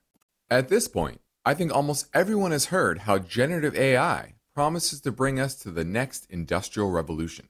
[0.49, 5.41] At this point, I think almost everyone has heard how generative AI promises to bring
[5.41, 7.50] us to the next industrial revolution.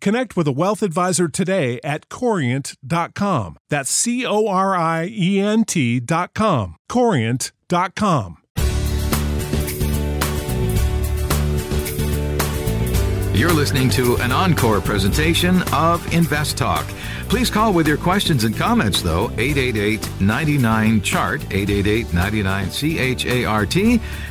[0.00, 3.56] connect with a wealth advisor today at corient.com.
[3.68, 6.76] That's C O R I E N T.com.
[6.88, 8.38] Corient.com.
[13.36, 16.86] You're listening to an encore presentation of Invest Talk.
[17.28, 23.76] Please call with your questions and comments, though, 888 99 Chart, 888 99 CHART,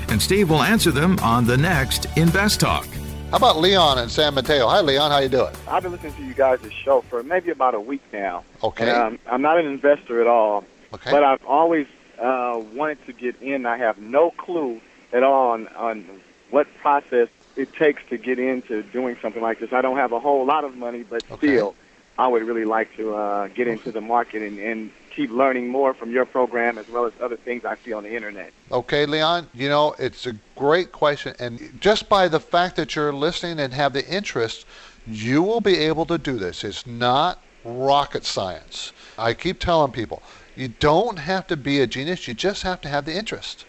[0.09, 2.87] and Steve will answer them on the next Invest Talk.
[3.31, 4.67] How about Leon in San Mateo?
[4.67, 5.11] Hi, Leon.
[5.11, 5.53] How you doing?
[5.67, 8.43] I've been listening to you guys' show for maybe about a week now.
[8.63, 8.89] Okay.
[8.89, 11.11] Um, I'm not an investor at all, Okay.
[11.11, 11.87] but I've always
[12.19, 13.65] uh, wanted to get in.
[13.65, 14.79] I have no clue
[15.11, 16.05] at all on, on
[16.51, 19.73] what process it takes to get into doing something like this.
[19.73, 21.75] I don't have a whole lot of money, but still,
[22.17, 25.93] I would really like to uh, get into the market and, and keep learning more
[25.93, 28.51] from your program as well as other things I see on the internet.
[28.71, 31.33] Okay, Leon, you know, it's a great question.
[31.39, 34.65] And just by the fact that you're listening and have the interest,
[35.07, 36.63] you will be able to do this.
[36.63, 38.91] It's not rocket science.
[39.17, 40.21] I keep telling people,
[40.55, 43.65] you don't have to be a genius, you just have to have the interest.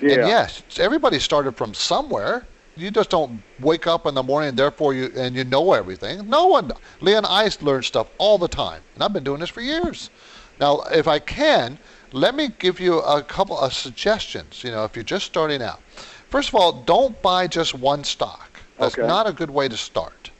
[0.00, 0.14] Yeah.
[0.14, 2.46] And yes, everybody started from somewhere.
[2.78, 6.28] You just don't wake up in the morning and therefore you and you know everything.
[6.28, 6.72] No one.
[7.00, 10.10] Leon, I learn stuff all the time, and I've been doing this for years.
[10.58, 11.78] Now, if I can,
[12.12, 14.62] let me give you a couple of suggestions.
[14.64, 15.82] You know, if you're just starting out,
[16.28, 18.60] first of all, don't buy just one stock.
[18.78, 19.06] That's Okay.
[19.06, 20.30] not a good way to start.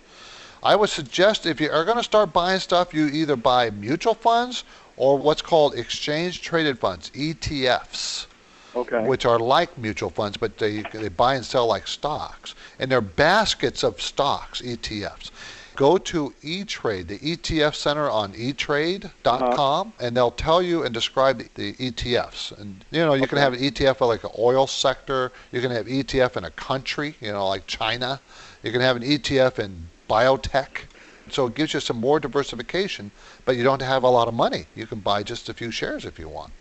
[0.62, 4.14] I would suggest if you are going to start buying stuff, you either buy mutual
[4.14, 4.64] funds
[4.96, 8.26] or what's called exchange traded funds, ETFs
[8.74, 9.05] Okay.
[9.07, 12.55] which are like mutual funds, but they, they buy and sell like stocks.
[12.79, 15.31] And they're baskets of stocks, ETFs.
[15.77, 20.05] Go to eTrade, the ETF Center on eTrade.com, uh-huh.
[20.05, 22.59] and they'll tell you and describe the, ETFs.
[22.59, 25.33] And you know, you can have an ETF for like an oil sector.
[25.53, 28.21] You can have ETF in a country, you know, like China.
[28.62, 30.87] You can have an ETF in biotech.
[31.31, 33.11] So it gives you some more diversification,
[33.45, 34.67] but you don't have a lot of money.
[34.75, 36.53] You can buy just a few shares if you want.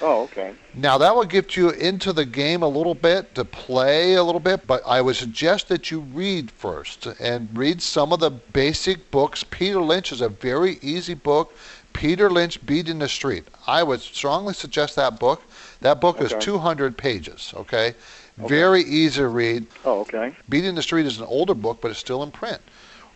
[0.00, 0.54] Oh, okay.
[0.74, 4.40] Now that will get you into the game a little bit to play a little
[4.40, 9.10] bit, but I would suggest that you read first and read some of the basic
[9.10, 9.44] books.
[9.44, 11.52] Peter Lynch is a very easy book.
[11.92, 13.48] Peter Lynch Beating the Street.
[13.66, 15.42] I would strongly suggest that book.
[15.80, 17.94] That book is 200 pages, okay?
[18.36, 19.66] Very easy to read.
[19.84, 20.32] Oh, okay.
[20.48, 22.60] Beating the Street is an older book, but it's still in print.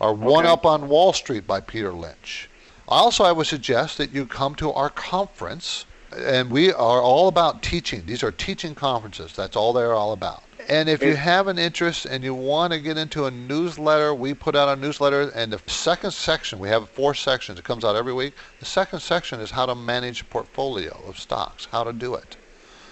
[0.01, 2.49] or One Up on Wall Street by Peter Lynch.
[2.89, 5.85] Also, I would suggest that you come to our conference,
[6.17, 8.03] and we are all about teaching.
[8.05, 9.33] These are teaching conferences.
[9.35, 10.43] That's all they're all about.
[10.69, 14.33] And if you have an interest and you want to get into a newsletter, we
[14.33, 17.59] put out a newsletter, and the second section, we have four sections.
[17.59, 18.33] It comes out every week.
[18.59, 22.37] The second section is how to manage a portfolio of stocks, how to do it.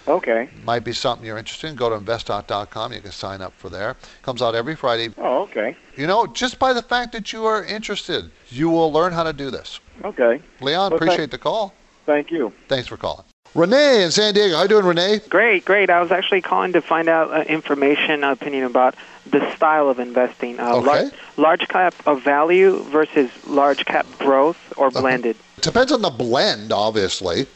[0.08, 0.48] Okay.
[0.64, 1.76] Might be something you're interested in.
[1.76, 2.92] Go to investtalk.com.
[2.92, 3.96] You can sign up for there.
[4.22, 5.14] Comes out every Friday.
[5.16, 5.76] Oh, okay.
[5.96, 9.32] You know, just by the fact that you are interested, you will learn how to
[9.32, 9.78] do this.
[10.04, 10.40] Okay.
[10.60, 11.72] Leon, Well, appreciate the call.
[12.06, 12.52] Thank you.
[12.68, 13.24] Thanks for calling.
[13.54, 14.56] Renee in San Diego.
[14.56, 15.20] How you doing, Renee?
[15.28, 15.90] Great, great.
[15.90, 18.94] I was actually calling to find out uh, information, uh, opinion about
[19.30, 20.58] the style of investing.
[20.58, 20.86] Uh, Okay.
[20.86, 25.36] lar- large cap of value versus large cap growth or blended.
[25.60, 27.46] Depends on the blend, obviously.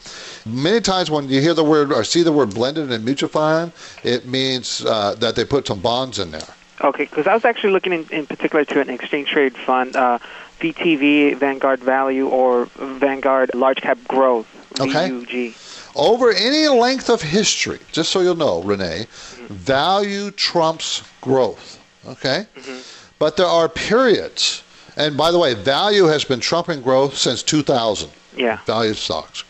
[0.45, 3.73] Many times when you hear the word or see the word blended in mutual fund,
[4.03, 6.47] it means uh, that they put some bonds in there.
[6.81, 10.19] Okay, because I was actually looking in, in particular to an exchange traded fund, uh,
[10.59, 14.47] VTV, Vanguard Value, or Vanguard Large Cap Growth,
[14.79, 15.09] Okay.
[15.09, 15.55] VUG.
[15.95, 19.07] Over any length of history, just so you'll know, Renee,
[19.49, 21.81] value trumps growth.
[22.07, 22.45] Okay?
[22.55, 22.79] Mm-hmm.
[23.19, 24.63] But there are periods.
[24.95, 28.09] And by the way, value has been trumping growth since 2000.
[28.35, 28.59] Yeah.
[28.65, 29.43] Value stocks.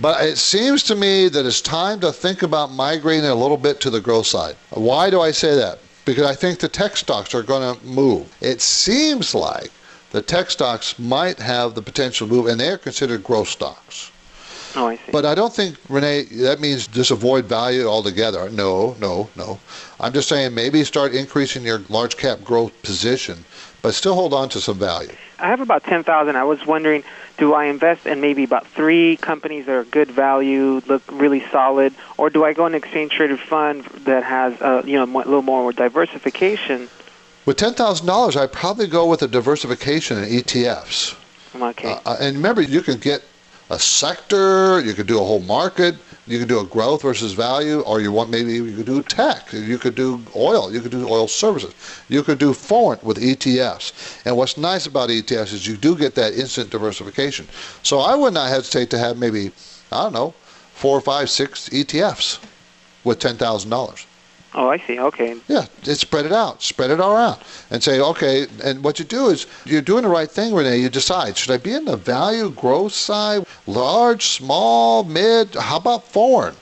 [0.00, 3.80] But it seems to me that it's time to think about migrating a little bit
[3.80, 4.56] to the growth side.
[4.70, 5.78] Why do I say that?
[6.04, 8.32] Because I think the tech stocks are going to move.
[8.40, 9.70] It seems like
[10.10, 14.10] the tech stocks might have the potential to move, and they are considered growth stocks.
[14.76, 15.12] Oh, I see.
[15.12, 18.50] But I don't think, Renee, that means just avoid value altogether.
[18.50, 19.58] No, no, no.
[19.98, 23.44] I'm just saying maybe start increasing your large cap growth position,
[23.82, 25.12] but still hold on to some value.
[25.38, 27.04] I have about 10000 I was wondering,
[27.38, 31.94] do I invest in maybe about three companies that are good value, look really solid,
[32.16, 35.24] or do I go in an exchange traded fund that has uh, you know a
[35.24, 36.88] little more diversification?
[37.48, 41.16] With $10,000, I'd probably go with a diversification in ETFs.
[41.56, 41.98] Okay.
[42.04, 43.22] Uh, and remember, you can get
[43.70, 45.94] a sector, you could do a whole market,
[46.26, 49.50] you could do a growth versus value, or you want maybe you could do tech,
[49.50, 51.74] you could do oil, you could do oil services,
[52.10, 54.20] you could do foreign with ETFs.
[54.26, 57.48] And what's nice about ETFs is you do get that instant diversification.
[57.82, 59.52] So I would not hesitate to have maybe,
[59.90, 60.34] I don't know,
[60.74, 62.40] four, five, six ETFs
[63.04, 64.04] with ten thousand dollars.
[64.58, 64.98] Oh, I see.
[64.98, 65.36] Okay.
[65.46, 67.40] Yeah, just spread it out, spread it all around,
[67.70, 68.48] and say, okay.
[68.64, 70.78] And what you do is you're doing the right thing, Renee.
[70.78, 75.54] You decide, should I be in the value growth side, large, small, mid?
[75.54, 76.56] How about foreign?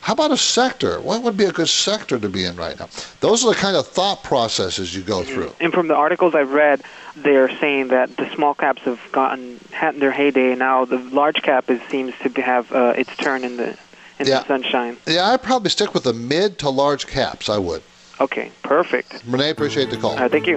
[0.00, 1.00] How about a sector?
[1.00, 2.88] What would be a good sector to be in right now?
[3.20, 5.52] Those are the kind of thought processes you go through.
[5.60, 6.82] And from the articles I've read,
[7.14, 10.56] they're saying that the small caps have gotten had their heyday.
[10.56, 13.76] Now the large cap is, seems to have uh, its turn in the
[14.18, 14.40] in Yeah.
[14.40, 14.96] the sunshine.
[15.06, 17.48] Yeah, I'd probably stick with the mid to large caps.
[17.48, 17.82] I would.
[18.20, 19.22] Okay, perfect.
[19.26, 20.18] Renee, appreciate the call.
[20.18, 20.56] Uh, thank you.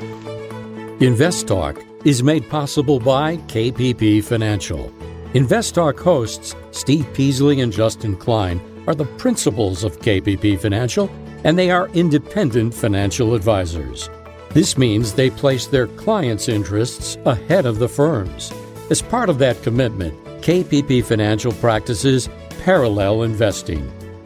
[1.01, 4.91] Invest Talk is made possible by KPP Financial.
[5.33, 11.09] Invest Talk hosts Steve Peasley and Justin Klein are the principals of KPP Financial,
[11.43, 14.09] and they are independent financial advisors.
[14.51, 18.51] This means they place their clients' interests ahead of the firm's.
[18.89, 22.27] As part of that commitment, KPP Financial practices
[22.59, 23.81] parallel investing,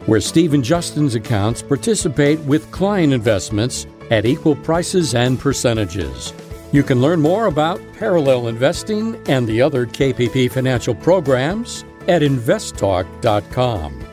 [0.06, 6.34] where Steve and Justin's accounts participate with client investments at equal prices and percentages.
[6.72, 14.04] You can learn more about parallel investing and the other KPP financial programs at investtalk.com.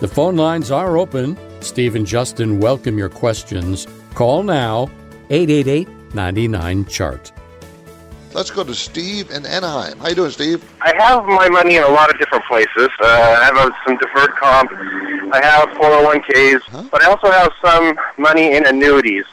[0.00, 1.38] The phone lines are open.
[1.60, 3.86] Steve and Justin welcome your questions.
[4.14, 4.90] Call now
[5.30, 7.32] 888 99 Chart.
[8.32, 9.98] Let's go to Steve in Anaheim.
[9.98, 10.64] How you doing, Steve?
[10.82, 12.88] I have my money in a lot of different places.
[13.00, 14.70] Uh, I have uh, some deferred comp.
[15.32, 19.24] I have 401ks, but I also have some money in annuities.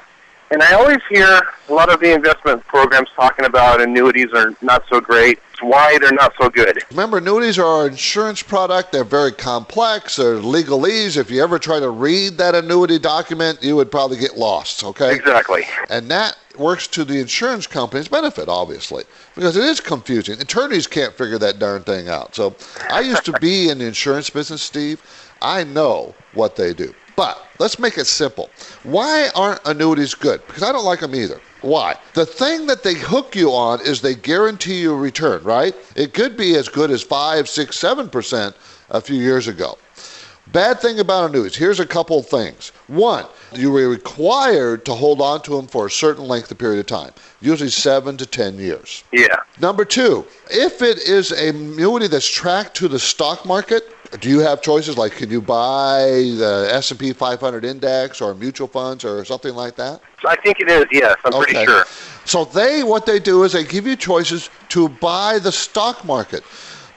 [0.50, 4.84] And I always hear a lot of the investment programs talking about annuities are not
[4.90, 5.40] so great.
[5.52, 6.80] It's why they're not so good.
[6.92, 8.92] Remember, annuities are an insurance product.
[8.92, 10.16] They're very complex.
[10.16, 11.18] They're legalese.
[11.18, 15.16] If you ever try to read that annuity document, you would probably get lost, okay?
[15.16, 15.64] Exactly.
[15.90, 19.04] And that works to the insurance company's benefit, obviously,
[19.36, 20.40] because it is confusing.
[20.40, 22.36] Attorneys can't figure that darn thing out.
[22.36, 22.56] So
[22.90, 25.02] I used to be in the insurance business, Steve.
[25.42, 26.94] I know what they do.
[27.18, 28.52] But let's make it simple.
[28.84, 30.46] Why aren't annuities good?
[30.46, 31.42] Because I don't like them either.
[31.62, 31.96] Why?
[32.14, 35.76] The thing that they hook you on is they guarantee you a return, right?
[35.96, 38.56] It could be as good as five, six, seven percent
[38.92, 39.80] a few years ago.
[40.54, 41.58] Bad thing about annuities.
[41.58, 42.72] Here's a couple of things.
[42.86, 46.80] One, you are required to hold on to them for a certain length of period
[46.80, 47.12] of time,
[47.42, 49.04] usually seven to ten years.
[49.12, 49.38] Yeah.
[49.60, 54.40] Number two, if it is a annuity that's tracked to the stock market, do you
[54.40, 56.06] have choices like can you buy
[56.38, 60.02] the S&P 500 index or mutual funds or something like that?
[60.26, 61.18] I think it is, yes.
[61.26, 61.86] I'm pretty sure.
[62.26, 66.44] So they, what they do is they give you choices to buy the stock market.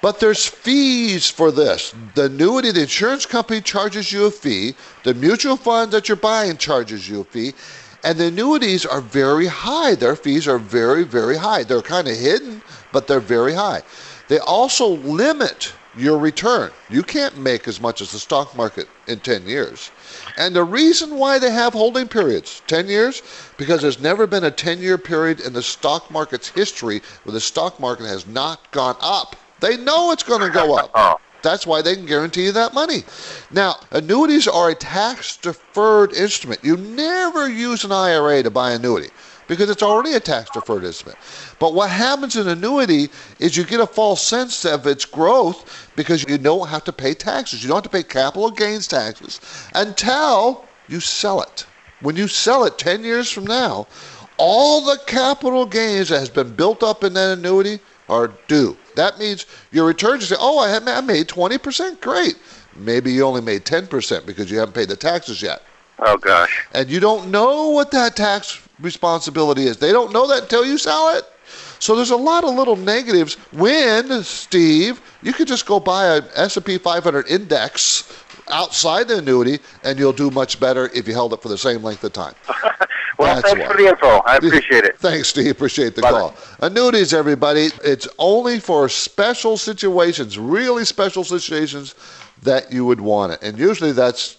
[0.02, 1.94] But there's fees for this.
[2.14, 4.74] The annuity, the insurance company charges you a fee.
[5.04, 7.52] The mutual fund that you're buying charges you a fee.
[8.02, 9.94] And the annuities are very high.
[9.94, 11.64] Their fees are very, very high.
[11.64, 13.82] They're kind of hidden, but they're very high.
[14.28, 16.70] They also limit your return.
[16.88, 19.90] You can't make as much as the stock market in 10 years.
[20.36, 23.22] And the reason why they have holding periods, 10 years,
[23.56, 27.40] because there's never been a 10 year period in the stock market's history where the
[27.40, 29.36] stock market has not gone up.
[29.60, 30.90] They know it's going to go up.
[31.00, 31.16] Oh.
[31.42, 33.02] That's why they can guarantee you that money.
[33.50, 36.62] Now, annuities are a tax deferred instrument.
[36.62, 39.08] You never use an IRA to buy annuity
[39.50, 41.18] because it's already a tax deferred instrument.
[41.58, 43.08] But what happens in annuity
[43.40, 47.14] is you get a false sense of its growth because you don't have to pay
[47.14, 47.60] taxes.
[47.60, 49.40] You don't have to pay capital gains taxes
[49.74, 51.66] until you sell it.
[52.00, 53.88] When you sell it 10 years from now,
[54.36, 58.76] all the capital gains that has been built up in that annuity are due.
[58.94, 62.00] That means your returns, you say, oh, I made 20%.
[62.00, 62.36] Great.
[62.76, 65.62] Maybe you only made 10% because you haven't paid the taxes yet.
[65.98, 66.68] Oh, gosh.
[66.72, 69.76] And you don't know what that tax responsibility is.
[69.76, 71.24] They don't know that until you sell it.
[71.78, 76.24] So there's a lot of little negatives when, Steve, you could just go buy an
[76.34, 81.40] S&P 500 index outside the annuity and you'll do much better if you held it
[81.40, 82.34] for the same length of time.
[83.18, 83.72] well, That's thanks why.
[83.72, 84.06] for the info.
[84.26, 84.98] I appreciate it.
[84.98, 85.50] Thanks, Steve.
[85.50, 86.18] Appreciate the Bye-bye.
[86.18, 86.34] call.
[86.60, 87.70] Annuities, everybody.
[87.82, 91.94] It's only for special situations, really special situations
[92.42, 93.42] that you would want it.
[93.42, 94.36] And usually that's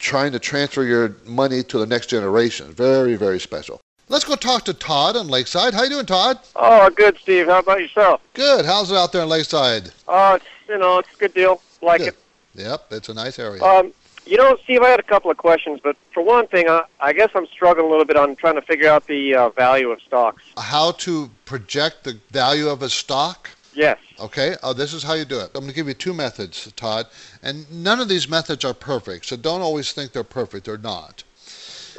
[0.00, 2.72] trying to transfer your money to the next generation.
[2.72, 3.80] Very, very special.
[4.08, 5.72] Let's go talk to Todd on Lakeside.
[5.72, 6.40] How you doing, Todd?
[6.56, 7.46] Oh, good, Steve.
[7.46, 8.20] How about yourself?
[8.34, 8.64] Good.
[8.64, 9.92] How's it out there in Lakeside?
[10.08, 11.62] Uh, it's, you know, it's a good deal.
[11.80, 12.14] Like Good.
[12.54, 13.62] Yep, it's a nice area.
[13.62, 13.92] Um,
[14.26, 17.12] you know, Steve, I had a couple of questions, but for one thing, I, I
[17.12, 20.00] guess I'm struggling a little bit on trying to figure out the uh, value of
[20.02, 20.42] stocks.
[20.58, 23.50] How to project the value of a stock?
[23.72, 23.98] Yes.
[24.18, 25.50] Okay, uh, this is how you do it.
[25.54, 27.06] I'm going to give you two methods, Todd,
[27.42, 30.66] and none of these methods are perfect, so don't always think they're perfect.
[30.66, 31.22] They're not.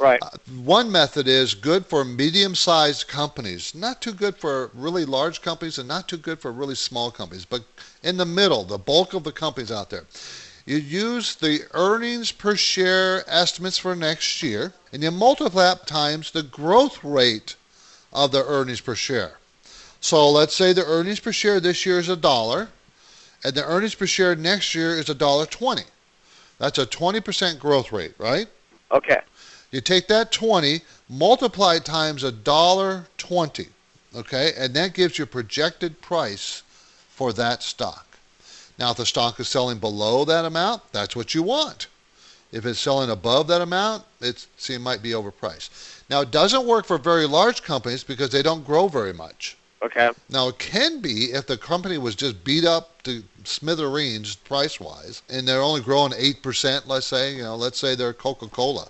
[0.00, 0.20] Right.
[0.22, 0.30] Uh,
[0.64, 5.78] one method is good for medium sized companies, not too good for really large companies,
[5.78, 7.64] and not too good for really small companies, but
[8.02, 10.04] in the middle, the bulk of the companies out there.
[10.64, 16.30] You use the earnings per share estimates for next year, and you multiply that times
[16.30, 17.56] the growth rate
[18.12, 19.38] of the earnings per share.
[20.02, 22.68] So let's say the earnings per share this year is a dollar,
[23.44, 25.84] and the earnings per share next year is a dollar twenty.
[26.58, 28.46] That's a 20% growth rate, right?
[28.90, 29.20] Okay.
[29.70, 33.66] You take that 20, multiply it times a dollar 20,
[34.14, 34.52] okay?
[34.56, 36.62] And that gives you a projected price
[37.10, 38.06] for that stock.
[38.78, 41.88] Now, if the stock is selling below that amount, that's what you want.
[42.52, 44.46] If it's selling above that amount, it
[44.80, 45.70] might be overpriced.
[46.10, 49.56] Now, it doesn't work for very large companies because they don't grow very much.
[49.82, 50.10] Okay.
[50.28, 55.22] Now, it can be if the company was just beat up to smithereens price wise,
[55.28, 58.88] and they're only growing 8%, let's say, you know, let's say they're Coca Cola.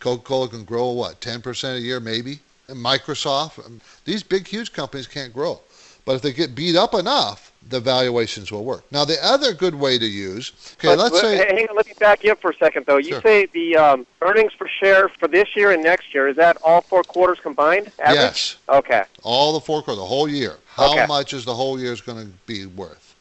[0.00, 2.40] Coca Cola can grow, what, 10% a year maybe?
[2.68, 5.60] And Microsoft, um, these big, huge companies can't grow.
[6.04, 8.84] But if they get beat up enough, the valuations will work.
[8.90, 11.36] Now, the other good way to use, okay, But- let's say.
[11.36, 12.98] Hang on, let me back you up for a second, though.
[12.98, 13.22] You Sure.
[13.22, 16.82] say the um, earnings per share for this year and next year, is that all
[16.82, 17.90] four quarters combined?
[17.98, 18.16] Average?
[18.16, 18.56] Yes.
[18.68, 19.04] Okay.
[19.22, 20.58] All the four quarters, the whole year.
[20.66, 21.06] How Okay.
[21.06, 23.14] much is the whole year going to be worth?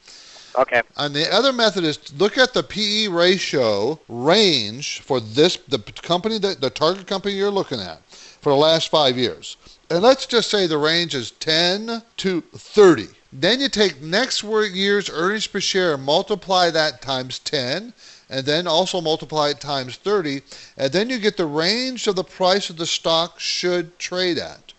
[0.59, 0.81] Okay.
[0.97, 6.37] And the other method is look at the PE ratio range for this the company
[6.39, 9.57] that the target company you're looking at for the last five years.
[9.89, 13.07] And let's just say the range is 10 to 30.
[13.31, 17.93] Then you take next year's earnings per share and multiply that times 10,
[18.29, 20.41] and then also multiply it times 30,
[20.77, 24.73] and then you get the range of the price of the stock should trade at.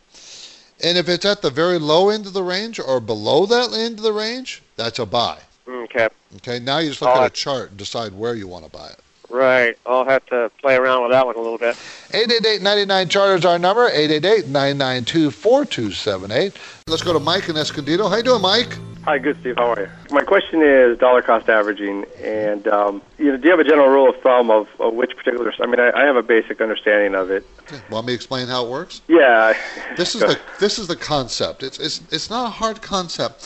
[0.82, 3.98] And if it's at the very low end of the range or below that end
[3.98, 5.38] of the range, that's a buy.
[5.66, 6.08] Mm, okay.
[6.36, 8.70] Okay, now you just look All at a chart and decide where you want to
[8.70, 9.00] buy it.
[9.34, 9.76] Right.
[9.84, 11.74] I'll have to play around with that one a little bit.
[12.12, 16.54] 888-99 chart is our number 888-992-4278
[16.86, 19.56] let's go to mike in escondido how you doing mike Hi, good, Steve.
[19.58, 19.88] How are you?
[20.12, 23.90] My question is dollar cost averaging, and um, you know, do you have a general
[23.90, 25.52] rule of thumb of, of which particular?
[25.60, 27.44] I mean, I, I have a basic understanding of it.
[27.90, 29.52] want me to explain how it works Yeah.
[29.98, 33.42] this is the this is the concept it's it's it's not a hard concept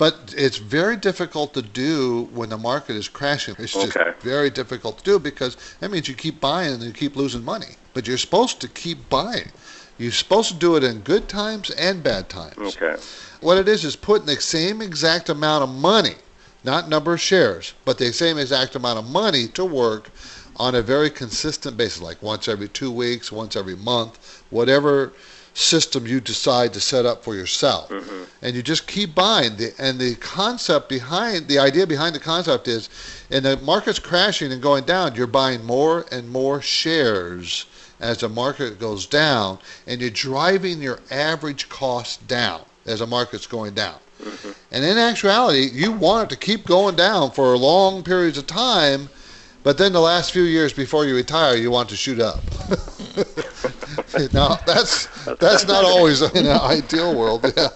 [0.00, 3.54] but it's very difficult to do when the market is crashing.
[3.58, 7.16] It's just very difficult to do because that means you keep buying and you keep
[7.16, 7.76] losing money.
[7.92, 9.50] But you're supposed to keep buying.
[9.98, 12.56] You're supposed to do it in good times and bad times.
[12.56, 12.96] Okay.
[13.42, 16.14] What it is is putting the same exact amount of money,
[16.64, 20.08] not number of shares, but the same exact amount of money to work
[20.56, 25.12] on a very consistent basis, like once every two weeks, once every month, whatever
[25.54, 27.88] system you decide to set up for yourself.
[27.90, 28.24] Mm-hmm.
[28.42, 29.56] And you just keep buying.
[29.56, 32.88] The, and the concept behind, the idea behind the concept is,
[33.30, 37.66] in the market's crashing and going down, you're buying more and more shares
[38.00, 43.46] as the market goes down, and you're driving your average cost down as the market's
[43.46, 43.96] going down.
[44.22, 44.50] Mm-hmm.
[44.72, 49.10] And in actuality, you want it to keep going down for long periods of time,
[49.62, 52.40] but then the last few years before you retire, you want to shoot up.
[54.32, 55.06] now that's
[55.38, 57.68] that's not always in an ideal world, yeah.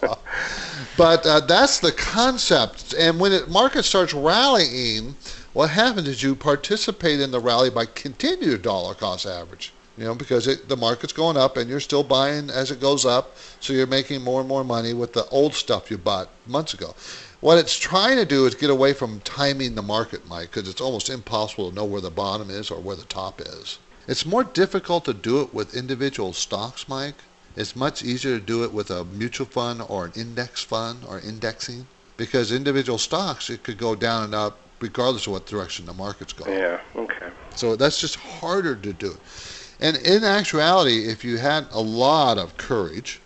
[0.96, 2.94] But uh, that's the concept.
[2.94, 5.16] And when the market starts rallying,
[5.52, 9.72] what happens is you participate in the rally by continuing to dollar cost average.
[9.96, 13.04] You know, because it, the market's going up and you're still buying as it goes
[13.04, 16.74] up, so you're making more and more money with the old stuff you bought months
[16.74, 16.94] ago.
[17.40, 20.80] What it's trying to do is get away from timing the market, Mike, because it's
[20.80, 23.78] almost impossible to know where the bottom is or where the top is.
[24.06, 27.14] It's more difficult to do it with individual stocks, Mike.
[27.56, 31.20] It's much easier to do it with a mutual fund or an index fund or
[31.20, 31.86] indexing
[32.16, 36.32] because individual stocks, it could go down and up regardless of what direction the market's
[36.32, 36.52] going.
[36.52, 36.80] Yeah.
[36.96, 37.28] Okay.
[37.56, 39.16] So that's just harder to do.
[39.80, 43.20] And in actuality, if you had a lot of courage,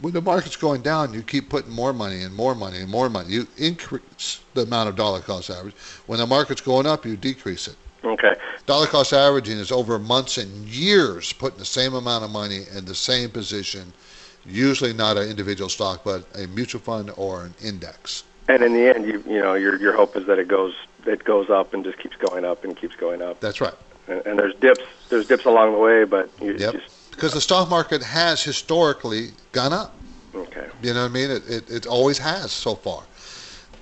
[0.00, 3.08] when the market's going down, you keep putting more money and more money and more
[3.08, 3.32] money.
[3.32, 5.74] You increase the amount of dollar cost average.
[6.06, 7.76] When the market's going up, you decrease it.
[8.04, 8.34] Okay.
[8.66, 12.84] Dollar cost averaging is over months and years putting the same amount of money in
[12.84, 13.92] the same position,
[14.44, 18.24] usually not an individual stock, but a mutual fund or an index.
[18.48, 20.74] And in the end, you you know your your hope is that it goes
[21.06, 23.40] it goes up and just keeps going up and keeps going up.
[23.40, 23.74] That's right.
[24.06, 26.72] And, and there's dips there's dips along the way, but you Yep.
[26.74, 29.98] just Because the stock market has historically gone up.
[30.34, 30.66] okay.
[30.82, 31.30] You know what I mean?
[31.30, 33.04] It, it, it always has so far.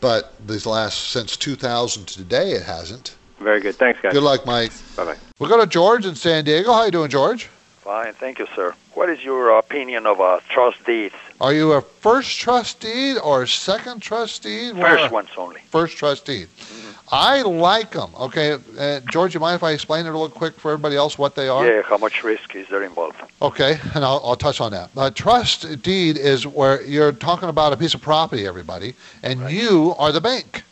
[0.00, 3.16] But these last, since 2000 to today, it hasn't.
[3.42, 3.76] Very good.
[3.76, 4.12] Thanks, guys.
[4.12, 4.72] Good luck, Mike.
[4.96, 5.16] Bye bye.
[5.38, 6.72] We'll go to George in San Diego.
[6.72, 7.48] How you doing, George?
[7.80, 8.74] Fine, thank you, sir.
[8.94, 11.16] What is your opinion of uh, trust deeds?
[11.40, 14.72] Are you a first trustee or a second trustee?
[14.72, 15.60] First ones only.
[15.68, 16.46] First trustee.
[17.10, 18.10] I like them.
[18.18, 21.18] Okay, uh, George, you mind if I explain it a little quick for everybody else
[21.18, 21.66] what they are?
[21.66, 23.16] Yeah, how much risk is there involved?
[23.42, 24.90] Okay, and I'll, I'll touch on that.
[24.96, 29.94] A trust deed is where you're talking about a piece of property, everybody, and you
[29.98, 30.62] are the bank.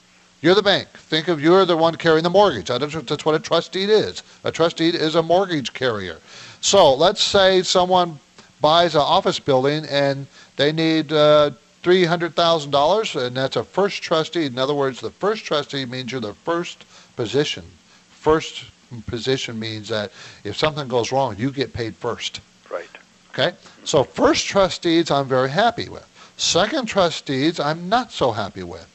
[0.43, 0.89] You're the bank.
[0.89, 2.69] Think of you're the one carrying the mortgage.
[2.69, 4.23] That's what a trust deed is.
[4.45, 6.19] A trust deed is a mortgage carrier.
[6.61, 8.19] So let's say someone
[8.61, 10.27] buys an office building and
[10.57, 11.51] they need uh,
[11.83, 14.47] three hundred thousand dollars, and that's a first trustee.
[14.47, 16.85] In other words, the first trustee means you're the first
[17.17, 17.65] position.
[18.11, 18.65] First
[19.07, 20.13] position means that
[20.45, 22.41] if something goes wrong, you get paid first.
[22.71, 22.89] Right.
[23.33, 23.57] Okay?
[23.85, 26.07] So first trust deeds I'm very happy with.
[26.37, 28.87] Second trust deeds I'm not so happy with.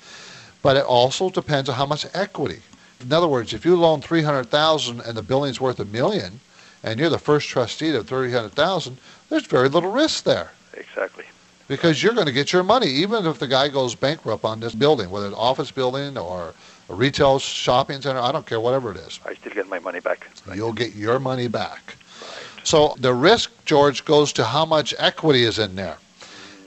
[0.66, 2.59] But it also depends on how much equity.
[2.99, 6.39] In other words, if you loan 300,000 and the building's worth a million
[6.82, 8.97] and you're the first trustee of 300,000,
[9.30, 11.24] there's very little risk there Exactly.
[11.68, 14.74] because you're going to get your money even if the guy goes bankrupt on this
[14.74, 16.55] building, whether it's an office building or
[16.89, 19.20] a retail shopping center, I don't care whatever it is.
[19.24, 20.26] I still get my money back.
[20.51, 21.93] You'll get your money back.
[22.20, 22.66] Right.
[22.66, 25.99] So the risk, George, goes to how much equity is in there.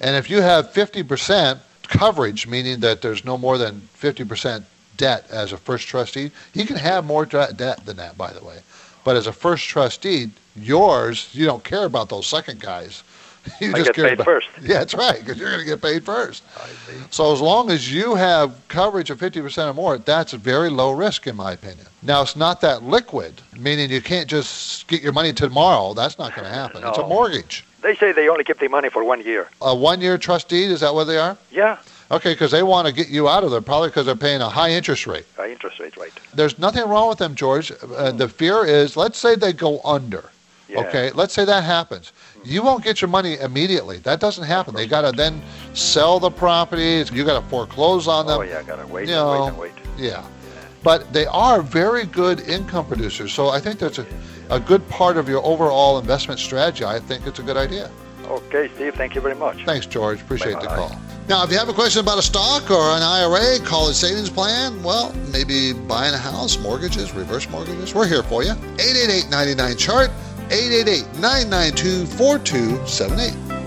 [0.00, 1.58] And if you have 50%
[1.88, 4.62] coverage, meaning that there's no more than 50%
[4.96, 8.58] debt as a first trustee, you can have more debt than that, by the way.
[9.04, 13.02] But as a first trustee, yours, you don't care about those second guys.
[13.60, 14.48] You I just get care paid about- first.
[14.60, 16.42] Yeah, that's right, because you're going to get paid first.
[17.10, 21.26] So as long as you have coverage of 50% or more, that's very low risk
[21.26, 21.86] in my opinion.
[22.02, 25.94] Now it's not that liquid, meaning you can't just get your money tomorrow.
[25.94, 26.82] That's not going to happen.
[26.84, 27.64] It's a mortgage.
[27.82, 29.48] They say they only keep the money for one year.
[29.60, 31.36] A one-year trust deed, is that what they are?
[31.50, 31.78] Yeah,
[32.10, 34.48] Okay, because they want to get you out of there, probably because they're paying a
[34.48, 35.26] high interest rate.
[35.36, 36.10] high interest rate, right?
[36.32, 37.70] There's nothing wrong with them, George.
[37.70, 40.30] Uh, the fear is, let's say they go under.
[40.68, 40.80] Yeah.
[40.80, 42.12] Okay, let's say that happens.
[42.44, 43.98] You won't get your money immediately.
[43.98, 44.74] That doesn't happen.
[44.74, 45.42] They got to then
[45.74, 47.10] sell the properties.
[47.10, 48.38] You got to foreclose on them.
[48.38, 49.72] Oh yeah, gotta wait You and know, wait and wait.
[49.98, 50.24] Yeah.
[50.82, 53.32] But they are very good income producers.
[53.32, 54.06] So I think that's a,
[54.50, 56.84] a good part of your overall investment strategy.
[56.84, 57.90] I think it's a good idea.
[58.24, 59.64] Okay, Steve, thank you very much.
[59.64, 60.20] Thanks, George.
[60.20, 60.76] Appreciate the Bye-bye.
[60.76, 61.00] call.
[61.28, 64.82] Now, if you have a question about a stock or an IRA, college savings plan,
[64.82, 68.52] well, maybe buying a house, mortgages, reverse mortgages, we're here for you.
[68.52, 70.10] 888 99 chart,
[70.50, 73.57] 888 992 4278.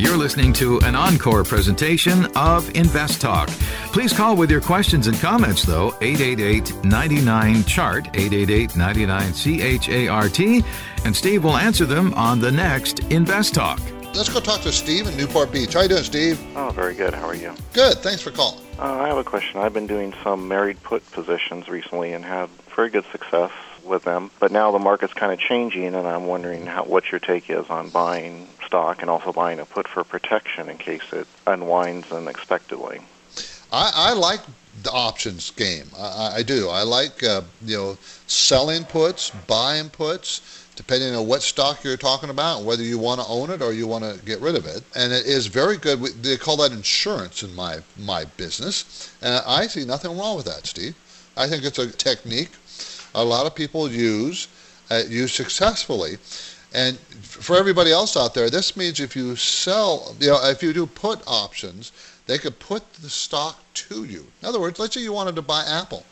[0.00, 3.50] You're listening to an encore presentation of Invest Talk.
[3.92, 9.90] Please call with your questions and comments, though, 888 99 Chart, 888 99 C H
[9.90, 10.64] A R T,
[11.04, 13.78] and Steve will answer them on the next Invest Talk.
[14.14, 15.74] Let's go talk to Steve in Newport Beach.
[15.74, 16.40] How you doing, Steve?
[16.56, 17.12] Oh, very good.
[17.12, 17.52] How are you?
[17.74, 17.98] Good.
[17.98, 18.64] Thanks for calling.
[18.78, 19.60] Uh, I have a question.
[19.60, 23.52] I've been doing some married put positions recently and had very good success
[23.90, 24.30] with them.
[24.38, 27.68] But now the market's kind of changing, and I'm wondering how, what your take is
[27.68, 33.00] on buying stock and also buying a put for protection in case it unwinds unexpectedly.
[33.72, 34.40] I, I like
[34.82, 35.86] the options game.
[35.98, 36.70] I, I do.
[36.70, 42.30] I like uh, you know selling puts, buying puts depending on what stock you're talking
[42.30, 44.82] about, whether you want to own it or you want to get rid of it.
[44.96, 46.00] And it is very good.
[46.22, 50.66] They call that insurance in my my business, and I see nothing wrong with that,
[50.66, 50.94] Steve.
[51.36, 52.52] I think it's a technique
[53.14, 54.48] a lot of people use
[54.90, 56.18] uh, use successfully.
[56.72, 60.72] And for everybody else out there, this means if you sell, you know, if you
[60.72, 61.92] do put options,
[62.26, 64.26] they could put the stock to you.
[64.40, 66.04] In other words, let's say you wanted to buy Apple,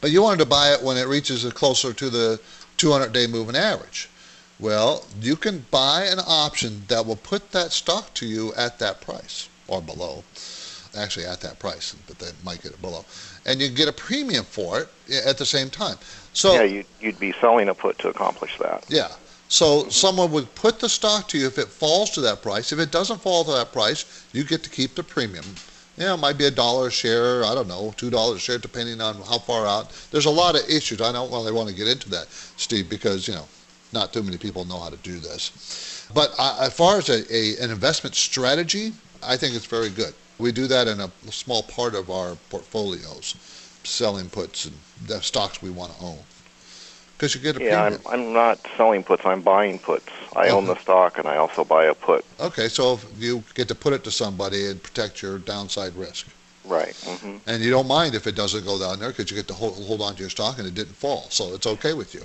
[0.00, 2.40] but you wanted to buy it when it reaches closer to the
[2.78, 4.08] 200 day moving average.
[4.58, 9.00] Well, you can buy an option that will put that stock to you at that
[9.00, 10.24] price or below.
[10.96, 13.04] Actually, at that price, but they might get it below.
[13.46, 14.88] And you get a premium for it
[15.24, 15.96] at the same time.
[16.32, 18.84] So yeah, you'd, you'd be selling a put to accomplish that.
[18.88, 19.08] Yeah.
[19.48, 22.72] So someone would put the stock to you if it falls to that price.
[22.72, 25.44] If it doesn't fall to that price, you get to keep the premium.
[25.98, 28.58] Yeah, it might be a dollar a share, I don't know, two dollars a share,
[28.58, 29.90] depending on how far out.
[30.10, 31.02] There's a lot of issues.
[31.02, 33.46] I don't really want to get into that, Steve, because you know,
[33.92, 36.08] not too many people know how to do this.
[36.14, 40.14] But uh, as far as a, a, an investment strategy, I think it's very good.
[40.38, 43.36] We do that in a small part of our portfolios,
[43.84, 44.74] selling puts and
[45.06, 46.18] the stocks we want to own.
[47.16, 48.02] Because you get a yeah, premium.
[48.06, 49.22] I'm, I'm not selling puts.
[49.24, 50.08] I'm buying puts.
[50.34, 52.24] I own the stock and I also buy a put.
[52.40, 56.26] Okay, so you get to put it to somebody and protect your downside risk.
[56.64, 56.96] Right.
[57.04, 59.54] hmm And you don't mind if it doesn't go down there because you get to
[59.54, 61.26] hold, hold on to your stock and it didn't fall.
[61.30, 62.24] So it's okay with you.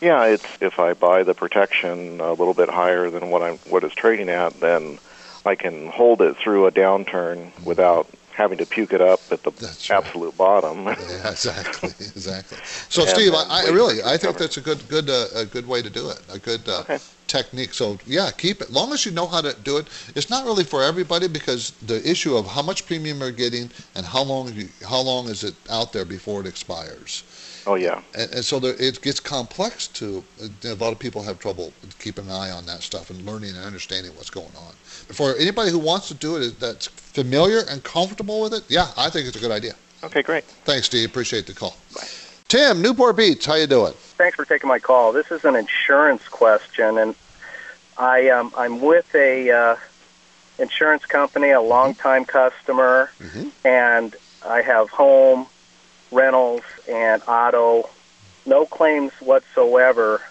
[0.00, 3.84] Yeah, it's if I buy the protection a little bit higher than what I'm what
[3.84, 4.98] it's trading at, then
[5.46, 8.06] I can hold it through a downturn without
[8.36, 9.52] having to puke it up at the
[9.90, 10.84] absolute bottom.
[11.06, 12.58] Yeah, exactly, exactly.
[12.88, 15.66] So, And Steve, I, I really, I think that's a good, good, uh, a good
[15.66, 16.20] way to do it.
[16.30, 17.72] A good uh, technique.
[17.72, 18.70] So, yeah, keep it.
[18.70, 19.86] Long as you know how to do it.
[20.14, 24.04] It's not really for everybody because the issue of how much premium you're getting and
[24.04, 27.24] how long, you, how long is it out there before it expires.
[27.66, 28.00] Oh yeah.
[28.14, 30.22] And, and so there, it gets complex to
[30.64, 33.64] a lot of people have trouble keeping an eye on that stuff and learning and
[33.64, 34.72] understanding what's going on.
[35.12, 39.10] For anybody who wants to do it that's familiar and comfortable with it, yeah, I
[39.10, 39.74] think it's a good idea.
[40.04, 40.44] Okay, great.
[40.44, 41.08] Thanks, Steve.
[41.08, 41.76] Appreciate the call.
[41.94, 42.06] Bye.
[42.48, 43.92] Tim, Newport Beach, how you doing?
[43.94, 45.12] Thanks for taking my call.
[45.12, 47.14] This is an insurance question, and
[47.98, 49.76] I um, I'm with a uh,
[50.58, 53.10] insurance company, a longtime customer,
[53.64, 54.14] and
[54.46, 55.46] I have home,
[56.20, 57.88] rentals, and auto.
[58.46, 60.22] No claims whatsoever,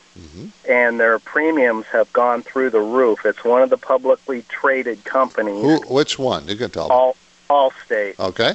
[0.68, 3.26] and their premiums have gone through the roof.
[3.26, 6.48] It's one of the publicly traded companies, Who, which one?
[6.48, 6.96] You can tell me.
[6.96, 7.16] all
[7.50, 8.54] Allstate, Okay.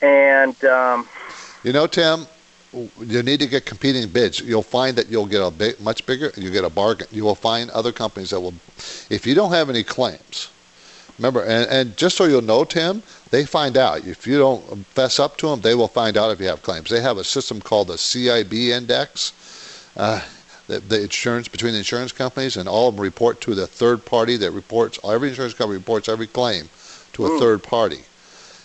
[0.00, 1.08] and um,
[1.64, 2.26] You know, Tim,
[3.00, 4.40] you need to get competing bids.
[4.40, 6.30] You'll find that you'll get a big, much bigger.
[6.36, 7.08] You get a bargain.
[7.10, 8.54] You will find other companies that will,
[9.10, 10.50] if you don't have any claims.
[11.22, 13.00] Remember, and, and just so you'll know, Tim,
[13.30, 15.60] they find out if you don't fess up to them.
[15.60, 16.90] They will find out if you have claims.
[16.90, 19.32] They have a system called the CIB index.
[19.96, 20.20] Uh,
[20.66, 24.04] the, the insurance between the insurance companies and all of them report to the third
[24.04, 26.68] party that reports every insurance company reports every claim
[27.12, 28.00] to a third party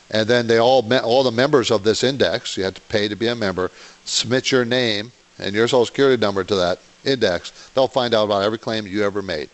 [0.10, 3.16] and then they all all the members of this index you have to pay to
[3.16, 3.72] be a member
[4.06, 8.44] submit your name and your social security number to that index they'll find out about
[8.44, 9.50] every claim you ever made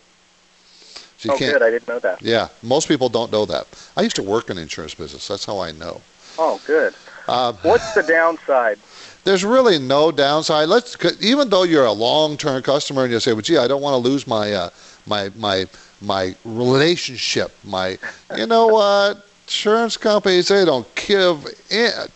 [1.24, 2.22] so oh, good, I didn't know that.
[2.22, 3.66] yeah most people don't know that
[3.96, 6.00] i used to work in the insurance business that's how i know
[6.36, 6.92] Oh, good.
[7.28, 8.78] uh, What's the downside?
[9.24, 10.68] there's really no downside.
[10.68, 13.94] Let's even though you're a long-term customer and you say, "Well, gee, I don't want
[13.94, 14.70] to lose my uh,
[15.06, 15.66] my my
[16.00, 17.98] my relationship." My,
[18.36, 19.24] you know what?
[19.46, 21.46] Insurance companies they don't give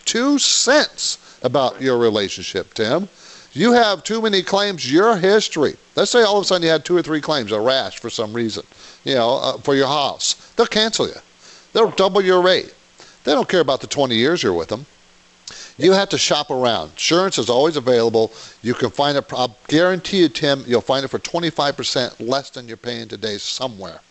[0.03, 3.07] two cents about your relationship, Tim.
[3.53, 4.91] You have too many claims.
[4.91, 5.77] Your history.
[5.95, 8.09] Let's say all of a sudden you had two or three claims, a rash for
[8.09, 8.63] some reason,
[9.03, 10.33] you know, uh, for your house.
[10.55, 11.15] They'll cancel you.
[11.73, 12.73] They'll double your rate.
[13.23, 14.85] They don't care about the 20 years you're with them.
[15.77, 16.91] You have to shop around.
[16.91, 18.33] Insurance is always available.
[18.61, 19.25] You can find it.
[19.31, 24.01] I guarantee you, Tim, you'll find it for 25% less than you're paying today somewhere.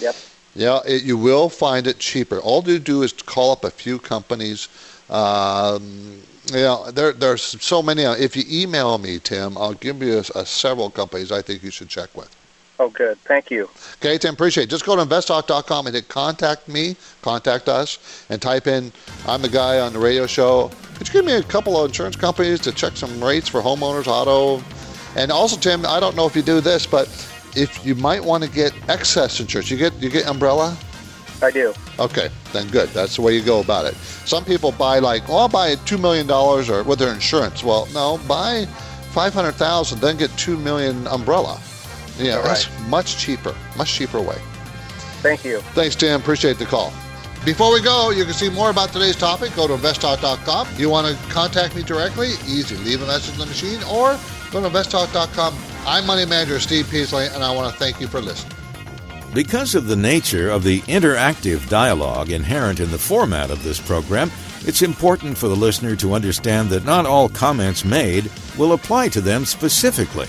[0.00, 0.16] Yep.
[0.54, 2.38] Yeah, it, you will find it cheaper.
[2.40, 4.68] All you do is call up a few companies.
[5.10, 6.22] Um,
[6.52, 8.02] you know, there, there's so many.
[8.02, 11.70] If you email me, Tim, I'll give you a, a several companies I think you
[11.70, 12.34] should check with.
[12.80, 13.18] Oh, good.
[13.20, 13.68] Thank you.
[13.98, 14.70] Okay, Tim, appreciate it.
[14.70, 18.92] Just go to investtalk.com and hit contact me, contact us, and type in,
[19.28, 20.70] I'm the guy on the radio show.
[20.96, 24.06] Could you give me a couple of insurance companies to check some rates for homeowners,
[24.08, 24.62] auto?
[25.16, 27.06] And also, Tim, I don't know if you do this, but
[27.54, 30.76] if you might want to get excess insurance, you get you get umbrella.
[31.42, 31.74] I do.
[31.98, 32.88] Okay, then good.
[32.90, 33.94] That's the way you go about it.
[33.94, 37.62] Some people buy like, well, I'll buy two million dollars or with their insurance.
[37.62, 38.66] Well, no, buy
[39.12, 41.60] five hundred thousand, then get two million umbrella.
[42.18, 44.36] Yeah, that's much cheaper, much cheaper way.
[45.22, 45.60] Thank you.
[45.72, 46.20] Thanks, Tim.
[46.20, 46.92] Appreciate the call.
[47.44, 49.54] Before we go, you can see more about today's topic.
[49.54, 50.68] Go to investtalk.com.
[50.76, 52.28] You want to contact me directly?
[52.46, 52.76] Easy.
[52.76, 54.18] Leave a message in the machine or
[54.50, 55.54] go to investtalk.com.
[55.86, 58.56] I'm Money Manager Steve Peasley, and I want to thank you for listening.
[59.34, 64.30] Because of the nature of the interactive dialogue inherent in the format of this program,
[64.64, 69.20] it's important for the listener to understand that not all comments made will apply to
[69.20, 70.28] them specifically.